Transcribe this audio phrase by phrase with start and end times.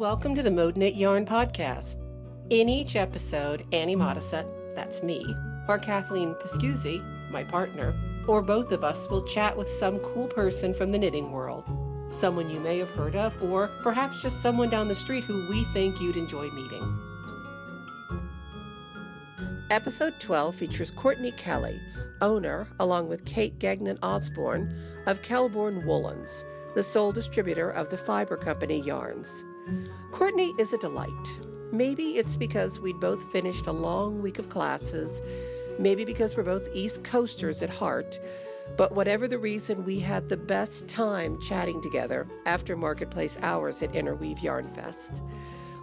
[0.00, 1.98] Welcome to the Modeknit Yarn Podcast.
[2.48, 5.22] In each episode, Annie Modisette, that's me,
[5.68, 7.94] or Kathleen Pascuzzi, my partner,
[8.26, 11.64] or both of us will chat with some cool person from the knitting world.
[12.12, 15.64] Someone you may have heard of, or perhaps just someone down the street who we
[15.64, 16.98] think you'd enjoy meeting.
[19.68, 21.78] Episode 12 features Courtney Kelly,
[22.22, 26.44] owner, along with Kate Gagnon Osborne, of Kelbourne Woolens,
[26.74, 29.44] the sole distributor of the fiber company Yarns.
[30.12, 31.38] Courtney is a delight.
[31.72, 35.22] Maybe it's because we'd both finished a long week of classes,
[35.78, 38.18] maybe because we're both East Coasters at heart,
[38.76, 43.94] but whatever the reason, we had the best time chatting together after marketplace hours at
[43.94, 45.22] Interweave Yarn Fest.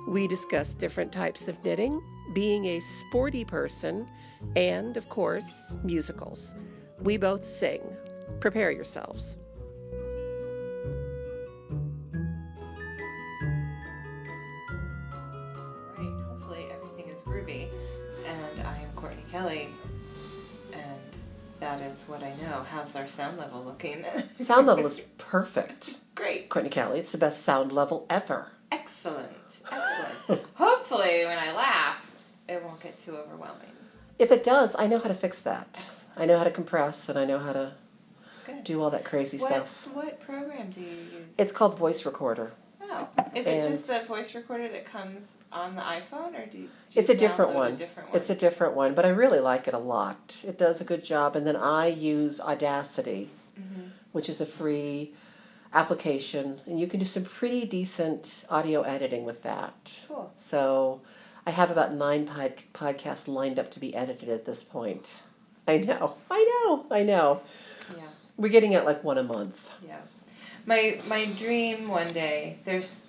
[0.07, 2.01] We discussed different types of knitting,
[2.33, 4.07] being a sporty person,
[4.55, 5.45] and, of course,
[5.83, 6.55] musicals.
[7.01, 7.81] We both sing.
[8.39, 9.37] Prepare yourselves.
[17.47, 17.67] Groovy.
[18.25, 19.69] And I am Courtney Kelly,
[20.73, 21.17] and
[21.59, 22.65] that is what I know.
[22.69, 24.05] How's our sound level looking?
[24.37, 25.97] Sound level is perfect.
[26.15, 26.49] Great.
[26.49, 28.51] Courtney Kelly, it's the best sound level ever.
[28.71, 29.29] Excellent.
[29.71, 30.43] Excellent.
[30.55, 32.11] hopefully, when I laugh,
[32.49, 33.71] it won't get too overwhelming.
[34.19, 35.69] If it does, I know how to fix that.
[35.73, 36.03] Excellent.
[36.17, 37.73] I know how to compress and I know how to
[38.45, 38.63] Good.
[38.63, 39.87] do all that crazy what, stuff.
[39.93, 41.35] what program do you use?
[41.37, 42.53] It's called Voice Recorder.
[42.89, 46.69] Oh, is it just the voice recorder that comes on the iPhone, or do you?
[46.91, 47.73] Do It's a different one.
[47.73, 48.17] A different one.
[48.17, 50.43] It's a different one, but I really like it a lot.
[50.47, 51.35] It does a good job.
[51.35, 53.29] And then I use Audacity,
[53.59, 53.89] Mhm.
[54.11, 55.13] which is a free
[55.73, 60.05] application, and you can do some pretty decent audio editing with that.
[60.07, 60.31] Cool.
[60.37, 61.01] So
[61.45, 65.21] I have about nine pod- podcasts lined up to be edited at this point.
[65.67, 67.41] I know, I know, I know.
[67.97, 68.03] Yeah.
[68.37, 69.69] We're getting at like one a month.
[69.85, 69.97] Yeah.
[70.67, 72.59] My my dream one day.
[72.65, 73.05] There's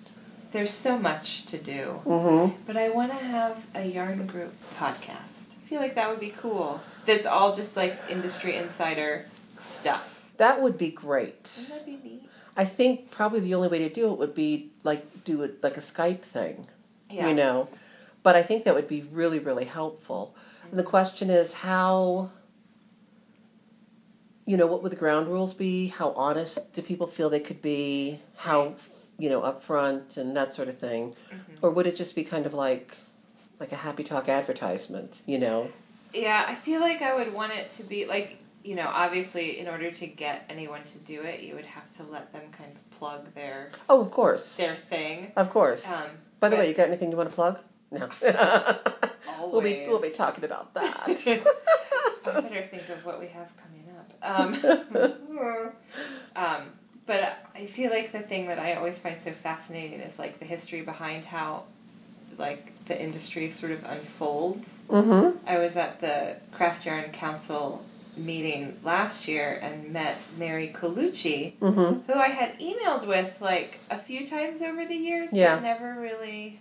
[0.51, 2.01] there's so much to do.
[2.05, 2.55] Mm-hmm.
[2.65, 5.51] But I want to have a yarn group podcast.
[5.51, 6.81] I feel like that would be cool.
[7.05, 9.27] That's all just like industry insider
[9.57, 10.31] stuff.
[10.37, 11.47] That would be great.
[11.57, 12.29] Wouldn't that be neat?
[12.57, 15.77] I think probably the only way to do it would be like do it like
[15.77, 16.65] a Skype thing.
[17.11, 17.67] you know.
[18.23, 20.35] But I think that would be really, really helpful.
[20.69, 22.31] And the question is how,
[24.49, 25.89] you know, what would the ground rules be?
[25.89, 28.19] How honest do people feel they could be?
[28.35, 28.73] How,
[29.19, 31.13] you know, upfront and that sort of thing?
[31.61, 32.97] Or would it just be kind of like,
[33.59, 35.21] like a happy talk advertisement?
[35.27, 35.69] You know?
[36.15, 39.67] Yeah, I feel like I would want it to be like you know, obviously, in
[39.67, 42.99] order to get anyone to do it, you would have to let them kind of
[42.99, 45.31] plug their Oh, of course, their thing.
[45.37, 45.87] of course.
[45.87, 47.59] Um, By the way, you got anything you want to plug?
[47.91, 48.09] No.
[49.39, 51.03] we'll be we'll be talking about that.
[52.25, 53.78] I better think of what we have coming.
[54.21, 54.53] Um,
[56.35, 56.61] um,
[57.05, 60.45] but I feel like the thing that I always find so fascinating is like the
[60.45, 61.63] history behind how,
[62.37, 64.83] like, the industry sort of unfolds.
[64.89, 65.37] mm-hmm.
[65.47, 67.83] I was at the Craft Yarn Council
[68.17, 72.11] meeting last year and met Mary Colucci, Mm-hmm.
[72.11, 75.55] who I had emailed with like a few times over the years, Yeah.
[75.55, 76.59] but never really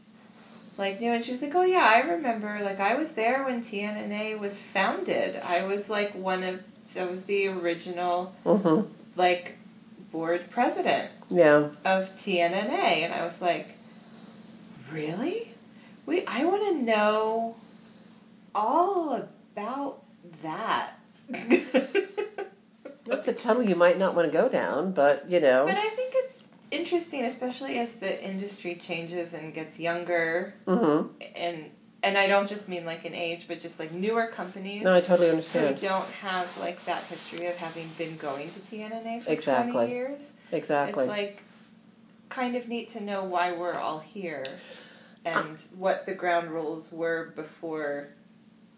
[0.76, 1.10] like knew.
[1.12, 2.58] And she was like, "Oh yeah, I remember.
[2.62, 5.36] Like I was there when TNNA was founded.
[5.36, 6.60] I was like one of
[6.94, 8.87] that was the original Mm-hmm.
[9.16, 9.56] like
[10.12, 11.71] board president Yeah.
[11.84, 13.75] of TNNA." And I was like,
[14.93, 15.49] "Really?
[16.06, 17.56] We I want to know
[18.54, 20.03] all about
[20.43, 20.91] that."
[23.05, 25.65] That's a tunnel you might not want to go down, but you know.
[25.66, 31.09] But I think it's interesting, especially as the industry changes and gets younger, Mm-hmm.
[31.37, 31.70] and
[32.08, 35.00] and I don't just mean like an age, but just like newer companies No, I
[35.00, 35.80] totally who understand.
[35.80, 39.72] don't have like that history of having been going to TNNA for Exactly.
[39.72, 40.32] twenty years.
[40.50, 41.04] Exactly.
[41.04, 41.42] It's like
[42.30, 44.44] kind of neat to know why we're all here,
[45.24, 48.08] and what the ground rules were before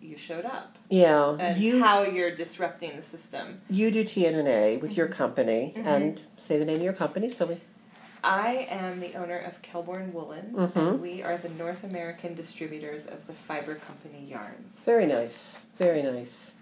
[0.00, 1.36] you showed up, yeah.
[1.38, 3.60] and You how you're disrupting the system.
[3.68, 5.86] you do TNNA with your company, Mhm.
[5.86, 7.28] and say the name of your company.
[7.28, 7.56] So we.
[8.22, 10.76] I am the owner of Kelbourne Woolens, Mhm.
[10.76, 14.84] and we are the North American distributors of the fiber company yarns.
[14.84, 15.58] Very nice.
[15.78, 16.52] Very nice.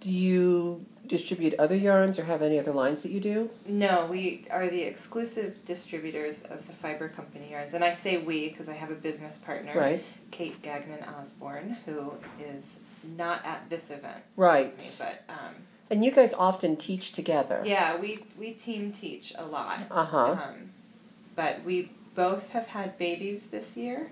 [0.00, 3.50] Do you distribute other yarns or have any other lines that you do?
[3.66, 8.48] No, we are the exclusive distributors of the fiber company yarns, and I say we
[8.50, 10.04] because I have a business partner, Right.
[10.30, 12.78] Kate Gagnon Osborne, who is
[13.16, 14.78] not at this event, Right.
[14.78, 15.54] me, but um,
[15.90, 17.62] And you guys often teach together.
[17.64, 19.80] yeah, we we team teach a lot.
[19.90, 20.30] Uh huh.
[20.32, 20.70] Um,
[21.38, 24.08] but we both have had babies this year.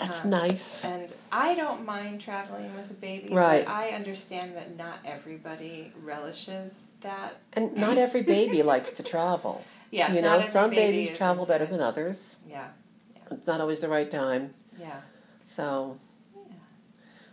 [0.00, 0.82] That's um, nice.
[0.82, 3.66] And I don't mind traveling with a baby, Right.
[3.66, 7.34] but I understand that not everybody relishes that.
[7.52, 9.62] And not every baby likes to travel.
[9.90, 12.36] Yeah, you not know, some baby babies travel better than others.
[12.48, 12.68] Yeah,
[13.30, 14.54] It's not always the right time.
[14.80, 15.02] Yeah.
[15.44, 15.98] So,
[16.34, 16.54] Yeah.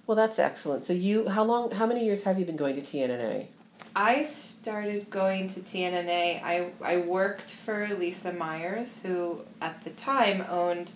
[0.07, 0.83] well, that's excellent.
[0.83, 3.47] So you, how long, how many years have you been going to TNNA?
[3.95, 6.43] I started going to TNNA.
[6.43, 10.91] I, I worked for Lisa Myers, who at the time owned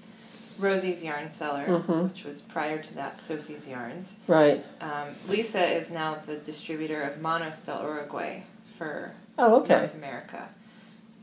[0.60, 2.06] Rosie's Yarn Cellar, Mhm.
[2.06, 4.18] which was prior to that Sophie's Yarns.
[4.28, 4.64] Right.
[4.80, 8.44] Um, Lisa is now the distributor of Manos del Uruguay
[8.78, 9.80] for Oh, okay.
[9.80, 10.48] North America.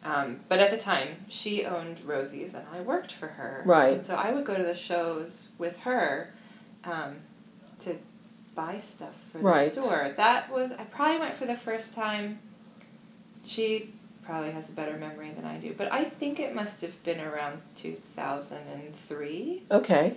[0.05, 3.63] Um, but at the time, she owned Rosie's, and I worked for her.
[3.65, 3.95] Right.
[3.95, 6.29] And so I would go to the shows with her
[6.85, 7.17] um,
[7.79, 7.97] to
[8.55, 9.73] buy stuff for the Right.
[9.73, 10.11] store.
[10.17, 12.39] That was I probably went for the first time.
[13.45, 13.93] She
[14.25, 17.21] probably has a better memory than I do, but I think it must have been
[17.21, 19.65] around two thousand and three.
[19.71, 20.15] Okay.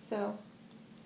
[0.00, 0.38] So,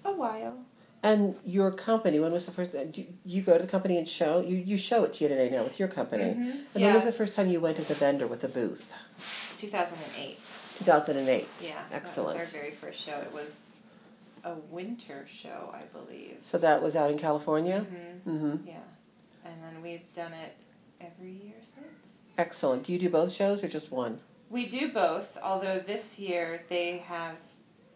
[0.05, 0.59] a while.
[1.05, 4.41] And your company, when was the first, do you- go to the company and show?
[4.41, 6.35] You, you show it to you today now with your company.
[6.35, 6.65] Mhm.
[6.75, 8.93] And when was the first time you went as a vendor with a booth?
[9.56, 10.38] Two thousand and eight.
[10.79, 11.49] 2008.
[11.61, 12.37] Yeah, Excellent.
[12.37, 13.19] That was our very first show.
[13.19, 13.62] It was
[14.44, 16.39] a winter show, I believe.
[16.43, 17.81] So that was out in California?
[18.25, 18.67] hmm Mm-hmm.
[18.69, 18.75] Yeah,
[19.44, 20.56] and then we've done it
[21.00, 21.87] every year since.
[22.39, 22.85] Excellent.
[22.85, 24.21] Do you do both shows or just one?
[24.50, 27.37] We do both, although this year they have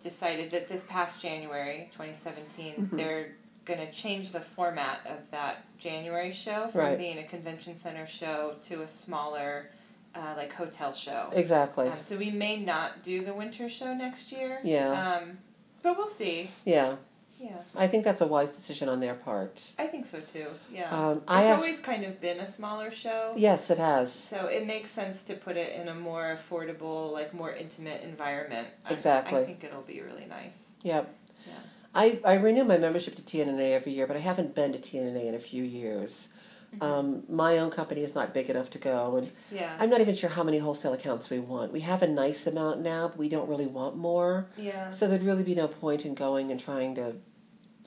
[0.03, 2.97] decided that this past January, 2017, Mhm.
[2.97, 3.33] they're
[3.65, 6.99] going to change the format of that January show from Right.
[6.99, 9.71] being a convention center show to a smaller,
[10.15, 11.31] uh, like hotel show.
[11.33, 11.89] Exactly.
[11.89, 14.61] Um, so we may not do the winter show next year.
[14.63, 14.91] Yeah.
[15.17, 15.39] Um,
[15.83, 16.51] but we'll see.
[16.65, 16.97] Yeah.
[17.39, 19.63] Yeah, I think that's a wise decision on their part.
[19.79, 20.47] I think so too.
[20.73, 20.89] Yeah.
[20.91, 23.35] Um, it's I have, always kind of been a smaller show.
[23.37, 24.11] yes, it has.
[24.11, 28.69] So it makes sense to put it in a more affordable, like more intimate environment.
[28.87, 29.41] I- Exactly.
[29.41, 30.73] I, think it'll be really nice.
[30.83, 31.15] Yep.
[31.47, 31.53] Yeah.
[31.95, 35.27] I, I renew my membership to TNNA every year, but I haven't been to TNNA
[35.27, 36.31] in a few years.
[36.75, 36.83] Mm-hmm.
[36.83, 39.77] Um, my own company is not big enough to go, and Yeah.
[39.79, 41.73] I'm not even sure how many wholesale accounts we want.
[41.73, 44.47] We have a nice amount now, but we don't really want more.
[44.57, 44.91] yeah.
[44.91, 47.15] So there'd really be no point in going and trying to,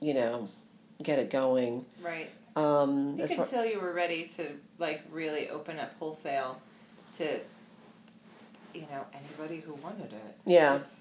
[0.00, 0.48] you know,
[1.02, 1.84] get it going.
[2.02, 2.30] Right.
[2.56, 4.46] Um, I think until you were ready to
[4.78, 6.60] like really open up wholesale
[7.18, 7.38] to,
[8.74, 10.36] you know, anybody who wanted it.
[10.46, 10.76] Yeah.
[10.76, 10.92] It's,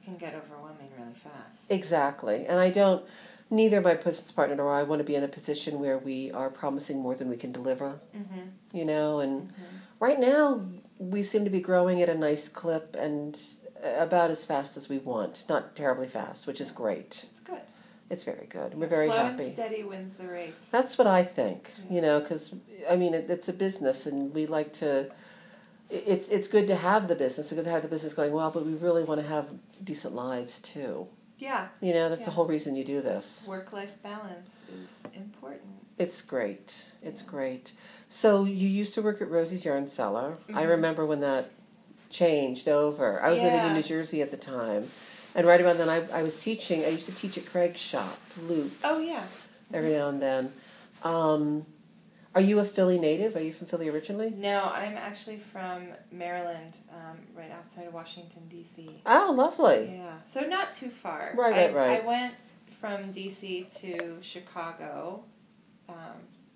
[0.00, 1.70] it can get overwhelming really fast.
[1.70, 2.46] Exactly.
[2.46, 3.04] And I don't,
[3.52, 6.50] neither my business partner nor I want to be in a position where we are
[6.50, 8.76] promising more than we can deliver, Mm-hmm.
[8.78, 9.52] you know, and
[10.00, 10.64] right now
[10.98, 13.38] we seem to be growing at a nice clip and
[13.82, 15.44] about as fast as we want.
[15.48, 17.26] Not terribly fast, which is great.
[17.30, 17.60] It's good.
[18.10, 18.74] It's very good.
[18.74, 19.44] We're very Slow happy.
[19.44, 20.68] and steady wins the race.
[20.70, 21.94] That's what I think, Yeah.
[21.94, 22.54] you know, because
[22.88, 25.10] I mean it, it's a business, and we like to.
[25.90, 27.46] It's it's good to have the business.
[27.52, 29.46] It's good to have the business going well, but we really want to have
[29.82, 31.08] decent lives too.
[31.42, 31.68] Yeah.
[31.80, 33.44] You know, that's the whole reason you do this.
[33.48, 35.72] Work life balance is important.
[35.98, 36.84] It's great.
[37.02, 37.72] It's great.
[38.08, 40.36] So you used to work at Rosie's Yarn Cellar.
[40.48, 40.68] I Mhm.
[40.68, 41.50] remember when that
[42.10, 43.20] changed over.
[43.20, 44.90] I was living in New Jersey at the time,
[45.34, 46.84] and right around then I, I was teaching.
[46.84, 48.18] I used to teach at Craig's shop,
[48.48, 49.24] Loop, Oh yeah.
[49.72, 50.52] every now and then.
[51.02, 51.66] Um,
[52.34, 53.36] are you a Philly native?
[53.36, 54.30] Are you from Philly originally?
[54.30, 59.02] No, I'm actually from Maryland, um, right outside of Washington D.C.
[59.06, 59.96] Oh, lovely.
[59.96, 61.32] Yeah, so not too far.
[61.36, 62.02] Right, I, right, right.
[62.02, 62.34] I went
[62.80, 63.66] from D.C.
[63.76, 65.24] to Chicago
[65.88, 65.94] um,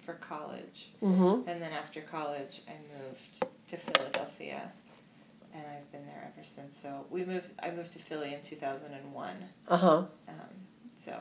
[0.00, 1.48] for college, Mm-hmm.
[1.48, 4.62] and then after college, I moved to Philadelphia,
[5.52, 6.80] and I've been there ever since.
[6.80, 7.48] So we moved.
[7.62, 9.36] I moved to Philly in two thousand and one.
[9.68, 9.96] Uh huh.
[10.28, 10.34] Um,
[10.94, 11.14] so,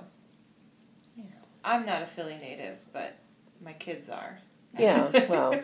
[1.18, 1.30] you know,
[1.64, 3.16] I'm not a Philly native, but
[3.64, 4.40] my kids are.
[4.77, 5.62] Yeah, well,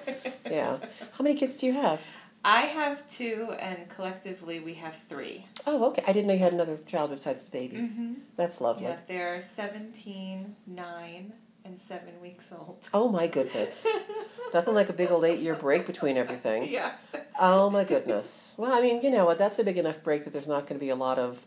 [0.49, 0.77] Yeah.
[1.17, 2.01] How many kids do you have?
[2.43, 5.45] I have two, and collectively we have three.
[5.67, 6.03] Oh, okay.
[6.07, 7.77] I didn't know you had another child besides the baby.
[7.77, 8.13] Mm-hmm.
[8.35, 8.85] That's lovely.
[8.85, 11.33] Yeah, they're 17, 9,
[11.65, 12.87] and 7 weeks old.
[12.95, 13.85] Oh my goodness.
[14.55, 16.67] Nothing like a big old eight year break between everything.
[16.67, 16.93] yeah.
[17.39, 18.55] Oh my goodness.
[18.57, 19.37] Well, I mean, you know what?
[19.37, 21.45] That's a big enough break that there's not going to be a lot of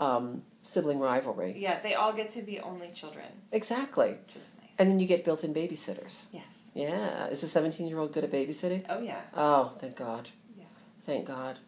[0.00, 1.54] um, sibling rivalry.
[1.58, 4.18] Yeah, they all get to be only children, Exactly.
[4.26, 4.68] which is nice.
[4.78, 6.24] And then you get built in babysitters.
[6.30, 6.44] yes.
[6.76, 7.26] Yeah.
[7.28, 8.84] Is a 17 year old good at babysitting?
[8.88, 9.20] Oh, yeah.
[9.34, 10.28] Oh, thank God.
[10.58, 10.64] Yeah.
[11.04, 11.58] Thank God.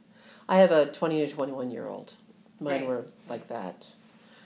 [0.49, 2.13] I have a 20 to 21 year old.
[2.61, 2.89] Mine Right.
[2.89, 3.93] were like that.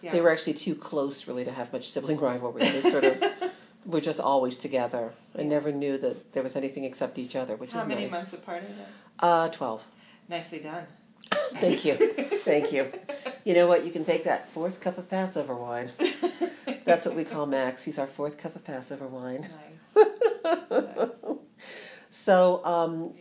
[0.02, 0.12] Yeah.
[0.12, 2.60] They were actually too close, really, to have much sibling rivalry.
[2.62, 3.22] They sort of
[3.86, 5.44] were just always together Yeah.
[5.44, 8.12] never knew that there was anything except each other, which How is many nice.
[8.12, 8.84] months apart are they?
[9.20, 9.84] Uh, 12.
[10.28, 10.86] Nicely done.
[11.54, 11.94] Thank you.
[12.44, 12.92] Thank you.
[13.44, 13.84] You know what?
[13.84, 15.90] You can take that fourth cup of Passover wine.
[16.84, 17.82] That's what we call Max.
[17.84, 19.48] He's our fourth cup of Passover wine.
[19.96, 20.06] nice.
[22.12, 23.14] So, um,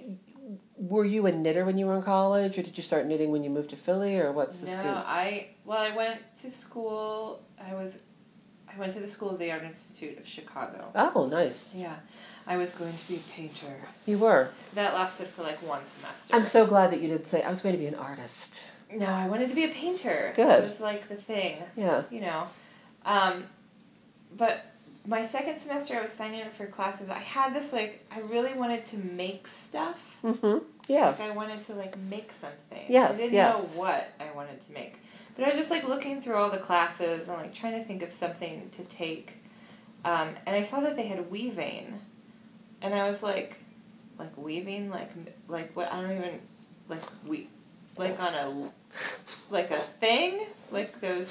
[0.75, 3.41] were you a knitter when you were in college, or did you start knitting when
[3.41, 4.85] you moved to Philly, or what's the no, scoop?
[4.85, 7.41] I well, I went to school.
[7.57, 7.99] I was,
[8.71, 10.91] I went to the School of the Art Institute of Chicago.
[10.93, 11.71] Oh, nice.
[11.73, 11.95] Yeah,
[12.45, 13.77] I was going to be a painter.
[14.05, 14.49] You were.
[14.75, 16.35] That lasted for like one semester.
[16.35, 18.65] I'm so glad that you didn't say I was going to be an artist.
[18.93, 20.33] No, I wanted to be a painter.
[20.35, 20.63] Good.
[20.63, 21.63] It was like the thing.
[21.77, 22.03] Yeah.
[22.11, 22.47] You know.
[23.05, 23.45] Um,
[24.35, 24.65] but
[25.05, 27.09] my second semester, I was signing up for classes.
[27.09, 30.17] I had this like I really wanted to make stuff.
[30.23, 30.59] Mm-hmm.
[30.87, 31.07] Yeah.
[31.07, 32.85] Like I wanted to like make something.
[32.87, 33.75] Yes, I didn't yes.
[33.75, 34.95] know what I wanted to make.
[35.35, 38.03] But I was just like looking through all the classes and like trying to think
[38.03, 39.37] of something to take.
[40.03, 41.99] Um, and I saw that they had weaving.
[42.81, 43.57] And I was like
[44.19, 45.09] like weaving like
[45.47, 46.39] like what I don't even
[46.89, 47.47] like we
[47.97, 48.71] like on a
[49.49, 50.45] like a thing?
[50.71, 51.29] Like those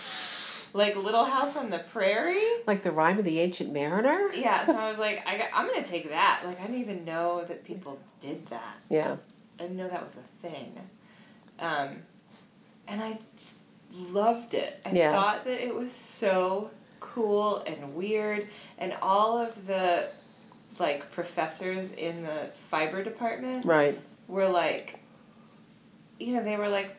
[0.73, 2.43] like Little House on the Prairie?
[2.67, 4.31] Like the rhyme of the ancient mariner.
[4.35, 6.43] Yeah, so I was like, I got, I'm gonna take that.
[6.45, 8.77] Like I didn't even know that people did that.
[8.89, 9.17] Yeah.
[9.59, 10.73] I didn't know that was a thing.
[11.59, 11.97] Um,
[12.89, 13.59] and I just
[13.93, 14.81] loved it.
[14.87, 15.13] I Yeah.
[15.13, 18.47] thought that it was so cool and weird,
[18.79, 20.09] and all of the
[20.79, 23.99] like professors in the fiber department Right.
[24.29, 24.99] were like,
[26.19, 26.97] you know, they were like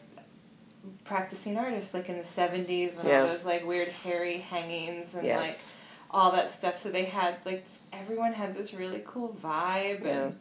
[1.03, 3.21] practicing artists like in the 70s when Yeah.
[3.21, 5.55] all those like weird hairy hangings and like
[6.09, 6.77] all that stuff.
[6.77, 10.09] So they had like everyone had this really cool vibe, Yeah.
[10.23, 10.39] and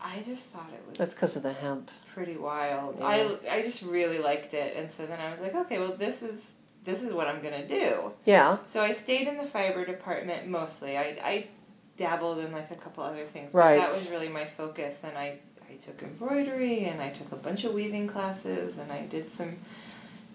[0.00, 1.90] I just thought it was That's because of the hemp.
[2.14, 2.96] pretty wild.
[2.98, 3.06] Yeah.
[3.06, 6.22] I I just really liked it, and so then I was like, okay, well this
[6.22, 8.12] is this is what I'm gonna do.
[8.24, 8.58] Yeah.
[8.66, 10.96] So I stayed in the fiber department mostly.
[10.98, 11.46] I I
[11.96, 13.78] dabbled in like a couple other things, but Right.
[13.78, 15.38] that was really my focus, and I.
[15.74, 19.56] I took embroidery and I took a bunch of weaving classes and I did some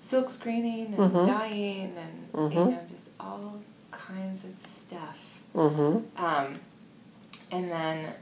[0.01, 1.27] silk screening and Mhm.
[1.27, 2.71] dyeing and you Mhm.
[2.71, 3.59] know just all
[3.91, 5.39] kinds of stuff.
[5.55, 6.23] Mm-hmm.
[6.23, 6.59] Um,
[7.51, 8.13] and then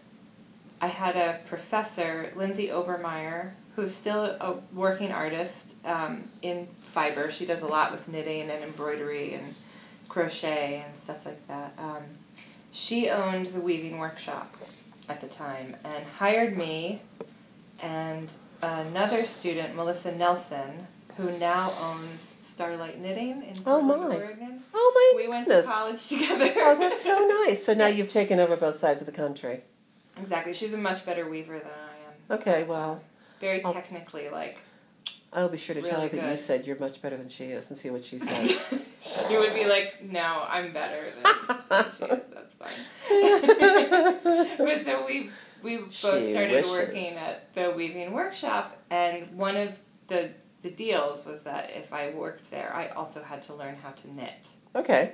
[0.79, 7.31] I had a professor, Lindsay Obermeyer, who's still a working artist um, in fiber.
[7.31, 9.55] She does a lot with knitting and embroidery and
[10.07, 11.74] crochet and stuff like that.
[11.79, 12.03] Um,
[12.71, 14.55] she owned the weaving workshop
[15.09, 17.01] at the time and hired me
[17.81, 18.29] and
[18.61, 24.15] another student, Melissa Nelson, who now owns Starlight Knitting in Oh, Portland, my.
[24.15, 24.63] Oregon.
[24.73, 25.65] Oh my We went goodness.
[25.65, 26.53] to college together.
[26.57, 27.63] Oh, that's so nice.
[27.63, 29.61] So now you've taken over both sides of the country.
[30.17, 30.53] Exactly.
[30.53, 32.39] She's a much better weaver than I am.
[32.39, 33.01] Okay, well,
[33.39, 34.57] Very I'll- technically, like,
[35.34, 36.39] I'll be sure to tell her Really that you good.
[36.39, 38.75] said you're much better than she is and see what she says.
[39.27, 42.24] she would be like, no, I'm better than, than she is.
[42.34, 42.72] That's fine.
[44.57, 45.29] but so we
[45.63, 46.72] we both She started wishes.
[46.72, 50.31] working at the weaving workshop, and one of the
[50.62, 54.13] the deals was that if I worked there, I also had to learn how to
[54.13, 54.34] knit.
[54.75, 55.13] okay,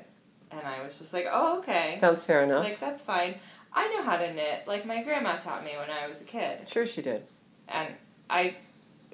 [0.52, 1.96] And I was just like, oh, okay.
[2.00, 2.64] sounds fair enough.
[2.64, 3.36] Like, that's fine.
[3.74, 4.64] I know how to knit.
[4.68, 6.70] Like, my grandma taught me when I was a kid.
[6.70, 7.26] Sure, she did.
[7.68, 7.94] and
[8.30, 8.56] I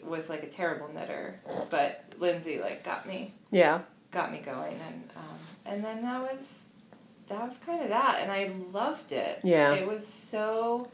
[0.06, 1.40] was like a terrible knitter,
[1.70, 6.70] but Lindsay like got me Yeah, got me going, and um, and then that was
[7.30, 9.40] that was kind of that, and I loved it.
[9.44, 9.74] Yeah.
[9.74, 10.90] it was so.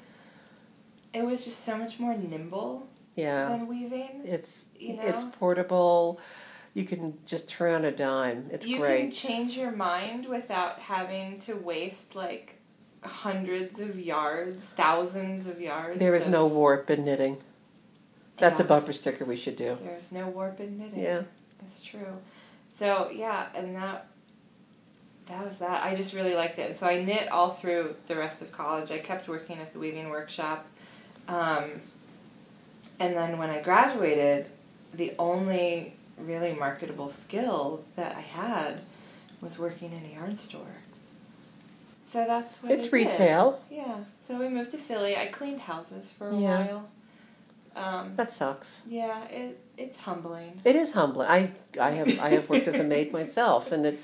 [1.14, 3.48] It was just so much more nimble yeah.
[3.48, 4.24] than weaving.
[4.26, 5.04] It's You know?
[5.04, 6.20] it's portable.
[6.74, 8.50] You can just turn on a dime.
[8.52, 9.00] It's you great.
[9.00, 12.56] can change your mind without having to waste like
[13.02, 16.00] hundreds of yards, thousands of yards.
[16.00, 17.38] There is of- no warp in knitting.
[18.38, 19.78] That's a bumper sticker we should do.
[19.84, 21.00] There's no warp in knitting.
[21.00, 21.22] Yeah.
[21.62, 22.18] That's true.
[22.72, 24.08] So yeah, and that
[25.28, 25.84] that was that.
[25.84, 28.92] I just really liked it, and so I knit all through the rest of college.
[28.92, 30.68] I kept working at the weaving workshop,
[31.28, 31.82] um,
[33.00, 34.48] and then when I graduated,
[34.94, 38.82] the only really marketable skill that I had
[39.42, 40.62] was working in a yarn store.
[42.04, 42.94] So that's what It's I did.
[42.94, 43.62] retail.
[43.72, 43.98] Yeah.
[44.20, 45.18] So we moved to Philly.
[45.18, 46.66] I cleaned houses for a Yeah.
[46.68, 46.90] while.
[47.76, 48.82] Um, That sucks.
[48.88, 50.62] yeah, it it's humbling.
[50.64, 51.28] It is humbling.
[51.28, 54.00] I I have I have worked as a maid myself, and it.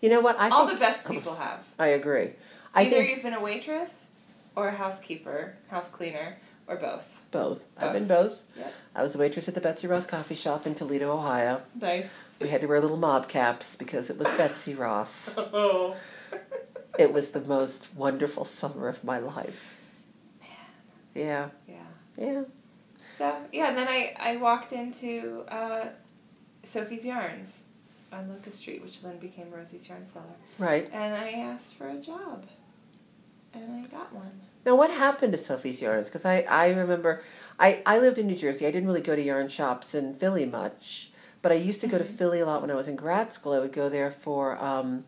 [0.00, 0.38] You know what?
[0.38, 1.60] I All think the best people have.
[1.78, 2.30] I agree.
[2.74, 4.12] I Either think you've been a waitress,
[4.56, 6.36] or a housekeeper, house cleaner,
[6.68, 7.20] or both.
[7.32, 7.64] both.
[7.76, 8.42] I've been both.
[8.56, 8.72] Yep.
[8.94, 11.60] I was a waitress at the Betsy Ross Coffee Shop in Toledo, Ohio.
[11.78, 12.06] Nice.
[12.40, 15.36] We had to wear little mob caps because it was Betsy Ross.
[15.52, 15.96] Oh.
[16.98, 19.74] It was the most wonderful summer of my life.
[20.40, 20.48] Man.
[21.14, 21.74] Yeah, Yeah.
[22.16, 22.42] yeah.
[23.20, 25.88] So yeah, and then I I walked into uh,
[26.62, 27.66] Sophie's Yarns
[28.10, 30.24] on Locust Street, which then became Rosie's Yarn Cellar,
[30.58, 30.88] Right.
[30.90, 32.46] and I asked for a job,
[33.52, 34.32] and I got one.
[34.64, 36.08] Now, what happened to Sophie's Yarns?
[36.08, 37.20] Because I, I remember,
[37.58, 38.66] I, I lived in New Jersey.
[38.66, 41.10] I didn't really go to yarn shops in Philly much,
[41.42, 42.08] but I used to go to Mhm.
[42.16, 43.52] Philly a lot when I was in grad school.
[43.52, 45.04] I would go there for um,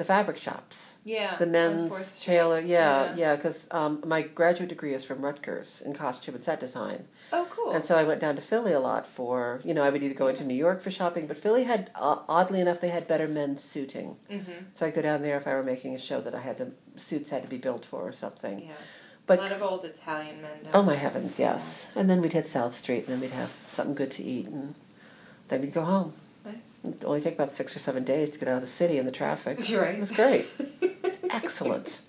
[0.00, 1.36] the fabric shops, Yeah.
[1.36, 2.58] the men's tailor.
[2.58, 3.36] Yeah, yeah.
[3.36, 7.04] Because um, my graduate degree is from Rutgers in costume and set design,
[7.34, 7.72] Oh, cool.
[7.72, 9.60] and so I went down to Philly a lot for.
[9.62, 12.20] You know, I would either go into New York for shopping, but Philly had, uh,
[12.30, 14.16] oddly enough, they had better men's suiting.
[14.30, 14.50] mm-hmm.
[14.72, 16.68] So I'd go down there if I were making a show that I had to
[16.96, 18.60] suits had to be built for or something.
[18.60, 18.72] Yeah.
[19.26, 20.60] But- a lot of old Italian men.
[20.72, 21.88] Oh my heavens, yes.
[21.94, 24.74] And then we'd hit South Street, and then we'd have something good to eat, and
[25.48, 26.14] then we'd go home.
[26.84, 29.06] It'd only take about six or seven days to get out of the city and
[29.06, 29.58] the traffic.
[29.68, 29.94] You're right.
[29.94, 30.46] It was great.
[30.80, 32.00] It's excellent.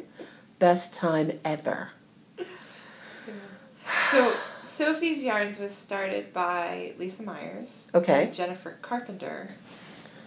[0.60, 1.90] Best time ever.
[4.12, 7.88] So Sophie's Yarns was started by Lisa Myers.
[7.94, 8.26] Okay.
[8.26, 9.52] And Jennifer Carpenter,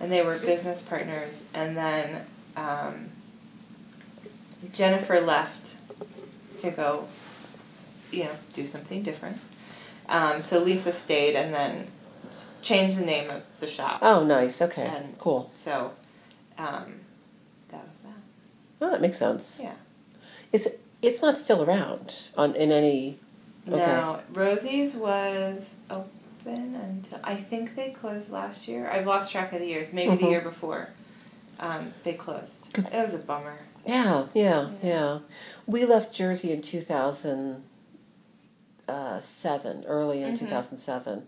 [0.01, 1.43] and they were business partners.
[1.55, 3.11] And then um,
[4.73, 5.77] Jennifer left
[6.59, 7.09] to go,
[8.11, 9.39] you know, do something different.
[10.09, 11.89] Um, so Lisa stayed and then
[12.65, 14.01] changed the name of the shop.
[14.03, 14.61] Oh, nice.
[14.61, 14.83] Okay.
[14.87, 15.51] And- Cool.
[15.55, 15.93] So
[16.59, 17.01] um,
[17.69, 18.11] that was that.
[18.81, 19.59] Well, that makes sense.
[19.63, 19.75] Yeah.
[20.53, 20.67] It's
[21.03, 23.19] it's not still around on in any.
[23.69, 23.77] Okay.
[23.77, 28.91] No, Rosie's was open until I think they closed last year.
[28.91, 29.93] I've lost track of the years.
[29.93, 30.31] Maybe the Mhm.
[30.31, 30.91] year before,
[31.61, 32.69] um, they closed.
[32.77, 33.59] It was a bummer.
[33.87, 34.89] Yeah, yeah, Yeah.
[34.91, 35.19] yeah.
[35.67, 37.63] We left Jersey in two thousand
[39.21, 40.39] seven, early in Mhm.
[40.39, 41.27] two thousand seven,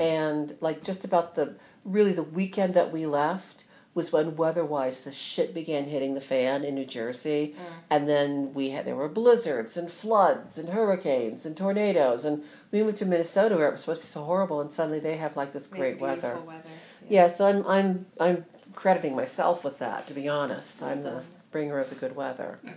[0.00, 5.12] and like just about the really the weekend that we left was when weather-wise the
[5.12, 7.62] shit began hitting the fan in New Jersey, Mm.
[7.90, 12.82] and then we had there were blizzards and floods and hurricanes and tornadoes, and we
[12.82, 15.36] went to Minnesota where it was supposed to be so horrible, and suddenly they have
[15.36, 16.38] like this great weather.
[16.46, 16.62] weather.
[17.08, 20.06] Yeah, so I'm I'm I'm crediting myself with that.
[20.08, 22.58] To be honest, I'm the bringer of the good weather.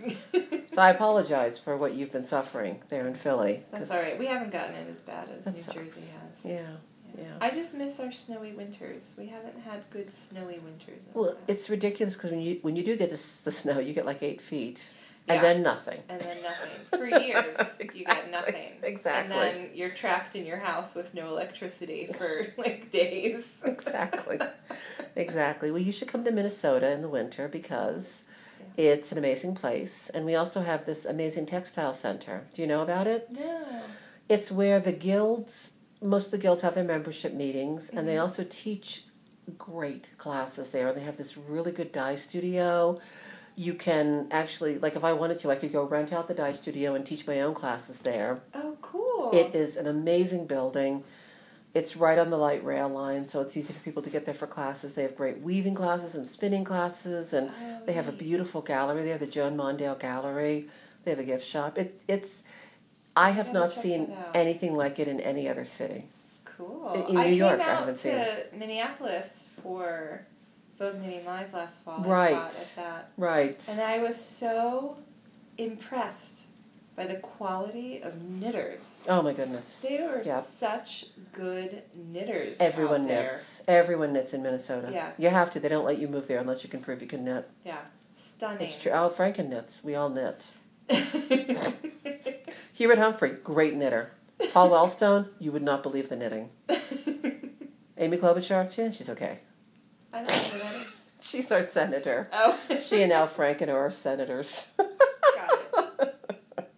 [0.76, 3.62] So I apologize for what you've been suffering there in Philly.
[3.72, 4.18] That's all right.
[4.18, 5.74] We haven't gotten it as bad as New sucks.
[5.78, 6.44] Jersey has.
[6.44, 6.66] Yeah,
[7.18, 7.24] yeah.
[7.40, 9.14] I just miss our snowy winters.
[9.18, 11.06] We haven't had good snowy winters.
[11.06, 13.92] in Well, it's ridiculous because when you when you do get this, the snow, you
[13.94, 14.88] get like eight feet,
[15.28, 16.00] and then nothing.
[16.08, 17.78] and then nothing for years.
[17.94, 18.72] You get nothing.
[18.82, 19.36] exactly.
[19.36, 23.58] And then you're trapped in your house with no electricity for like days.
[23.64, 24.38] exactly,
[25.14, 25.70] exactly.
[25.70, 28.22] Well, you should come to Minnesota in the winter because
[28.76, 32.44] it's an amazing place, and we also have this amazing textile center.
[32.52, 33.28] Do you know about it?
[33.32, 33.82] No.
[34.28, 35.70] It's where the guilds,
[36.02, 38.22] most of the guilds have their membership meetings, and they mm-hmm.
[38.22, 39.04] also teach
[39.58, 40.92] great classes there.
[40.92, 43.00] They have this really good dye studio.
[43.54, 46.52] You can actually, like, if I wanted to, I could go rent out the dye
[46.52, 48.40] studio and teach my own classes there.
[48.54, 49.30] Oh, cool.
[49.32, 51.04] It is an amazing building.
[51.72, 54.34] It's right on the light rail line, so it's easy for people to get there
[54.34, 54.94] for classes.
[54.94, 58.62] They have great weaving classes and spinning classes, and Oh, they have a oh, beautiful
[58.62, 59.02] gallery.
[59.02, 60.68] They have the Joan Mondale Gallery.
[61.04, 61.78] They have a gift shop.
[61.78, 62.42] It, it's,
[63.16, 66.04] I have not seen anything like it in any other city.
[66.44, 66.92] Cool.
[66.94, 68.52] in- in I New came York, I haven't seen it.
[68.54, 70.22] Minneapolis for
[70.78, 72.00] Vogue Knitting Live last fall.
[72.00, 72.76] Right.
[73.16, 73.68] Right.
[73.70, 74.96] And I was so
[75.58, 76.40] impressed
[76.94, 79.02] by the quality of knitters.
[79.08, 79.80] Oh my goodness.
[79.80, 80.40] They were Yeah.
[80.40, 82.56] such good knitters.
[82.58, 83.60] Everyone knits.
[83.68, 84.88] Everyone knits in Minnesota.
[84.90, 85.10] Yeah.
[85.18, 85.60] You have to.
[85.60, 87.48] They don't let you move there unless you can prove you can knit.
[87.64, 87.78] Yeah,
[88.14, 88.66] stunning.
[88.66, 88.92] It's true.
[88.92, 89.84] Oh, Franken knits.
[89.84, 90.52] We all knit.
[92.76, 94.12] Hubert Humphrey, great knitter.
[94.52, 96.50] Paul Wellstone, you would not believe the knitting.
[97.98, 99.38] Amy Klobuchar, yeah, she's okay.
[100.12, 100.86] I don't know who that is.
[101.22, 102.28] She's our senator.
[102.32, 104.66] Oh, She and Al Franken are our senators.
[104.76, 105.60] got
[106.00, 106.72] it.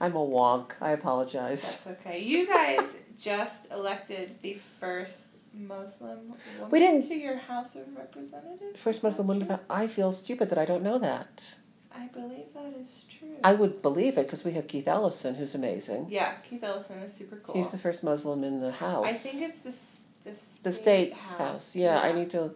[0.00, 0.72] I'm a wonk.
[0.80, 1.80] I apologize.
[1.84, 2.20] That's okay.
[2.20, 2.84] You guys
[3.18, 8.80] just elected the first Muslim woman We didn't- to your House of Representatives.
[8.80, 11.54] First Muslim woman that I feel stupid that I don't know that.
[11.94, 13.28] I believe that is true.
[13.44, 16.06] I would believe it because we have Keith Ellison, who's amazing.
[16.10, 17.54] yeah, Keith Ellison is super cool.
[17.54, 19.04] He's the first Muslim in the House.
[19.06, 20.72] I think it's the s- the state
[21.14, 21.74] state's house.
[21.76, 22.52] Yeah, I need to.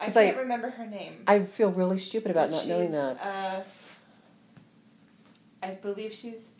[0.00, 1.22] I- can't remember her name.
[1.26, 3.18] I feel really stupid about But not knowing that.
[3.22, 3.62] Uh,
[5.62, 6.54] I believe she's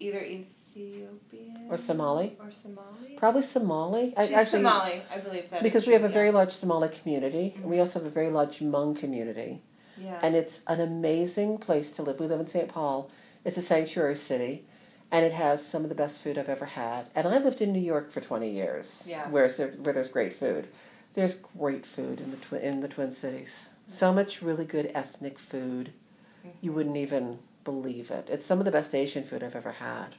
[0.00, 2.36] either Ethiopian Or Somali?
[2.40, 3.16] Or Somali.
[3.16, 4.14] Probably Somali.
[4.16, 5.56] I, She's actually, Somali, I believe that.
[5.58, 8.10] is because we have a true, very large Somali community, and we also have a
[8.10, 9.62] very large Hmong community,
[10.00, 10.18] yeah.
[10.22, 12.20] and it's an amazing place to live.
[12.20, 12.68] We live in St.
[12.68, 13.10] Paul.
[13.44, 14.64] It's a sanctuary city,
[15.10, 17.08] and it has some of the best food I've ever had.
[17.14, 19.04] And I lived in New York for twenty years.
[19.06, 19.28] Yeah.
[19.30, 20.68] Where's there, where there's great food.
[21.14, 23.70] There's great food in the twi- in the Twin Cities.
[23.86, 25.92] So much really good ethnic food.
[26.40, 26.48] Mm-hmm.
[26.60, 28.28] You wouldn't even believe it.
[28.30, 30.16] It's some of the best Asian food I've ever had.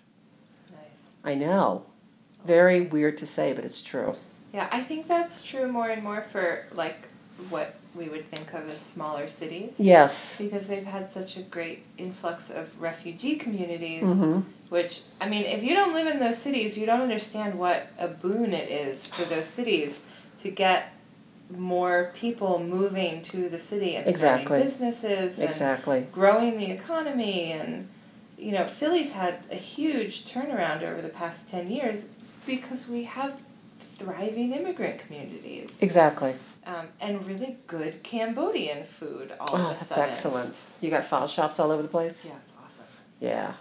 [0.72, 1.10] nice.
[1.24, 1.86] I know.
[2.46, 4.16] Very weird to say, but it's true.
[4.54, 7.08] Yeah, I think that's true more and more for like
[7.50, 9.76] what we would think of as smaller cities.
[9.78, 10.38] Yes.
[10.38, 14.04] Because they've had such a great influx of refugee communities.
[14.04, 17.92] hmm Which, I mean, if you don't live in those cities, you don't understand what
[17.98, 20.04] a boon it is for those cities
[20.40, 20.94] to get
[21.50, 24.46] more people moving to the city and Exactly.
[24.46, 26.06] starting businesses and Exactly.
[26.12, 27.52] growing the economy.
[27.52, 27.88] And,
[28.38, 32.10] you know, Philly's had a huge turnaround over the past 10 years
[32.46, 33.34] because we have
[33.98, 36.36] thriving immigrant communities Exactly.
[36.66, 40.04] Um, and really good Cambodian food all Oh, of a that's sudden.
[40.10, 40.56] excellent.
[40.82, 42.26] You got file shops all over the place?
[42.26, 42.86] Yeah, it's awesome.
[43.20, 43.54] Yeah.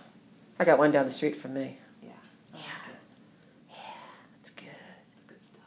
[0.60, 1.78] I got one down the street from me.
[2.02, 2.10] Yeah.
[2.52, 3.76] I like it.
[4.40, 4.66] It's good.
[5.28, 5.62] Good stuff.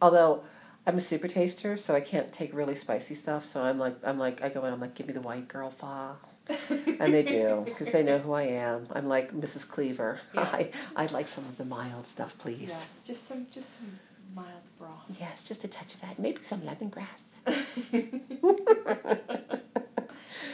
[0.00, 0.42] Although
[0.86, 3.44] I'm a super taster, so I can't take really spicy stuff.
[3.44, 5.70] So I'm like, I'm like, I go in, I'm like, give me the white girl
[5.70, 6.16] pho.
[7.00, 8.86] And they do, because they know who I am.
[8.94, 9.68] I'm like Mrs.
[9.68, 10.18] Cleaver.
[10.34, 10.40] Yeah.
[10.52, 12.70] I, I'd like some of the mild stuff, please.
[12.70, 12.78] Yeah.
[13.04, 13.98] Just some just some
[14.34, 15.04] mild broth.
[15.20, 16.18] Yes, just a touch of that.
[16.18, 17.38] Maybe some lemongrass.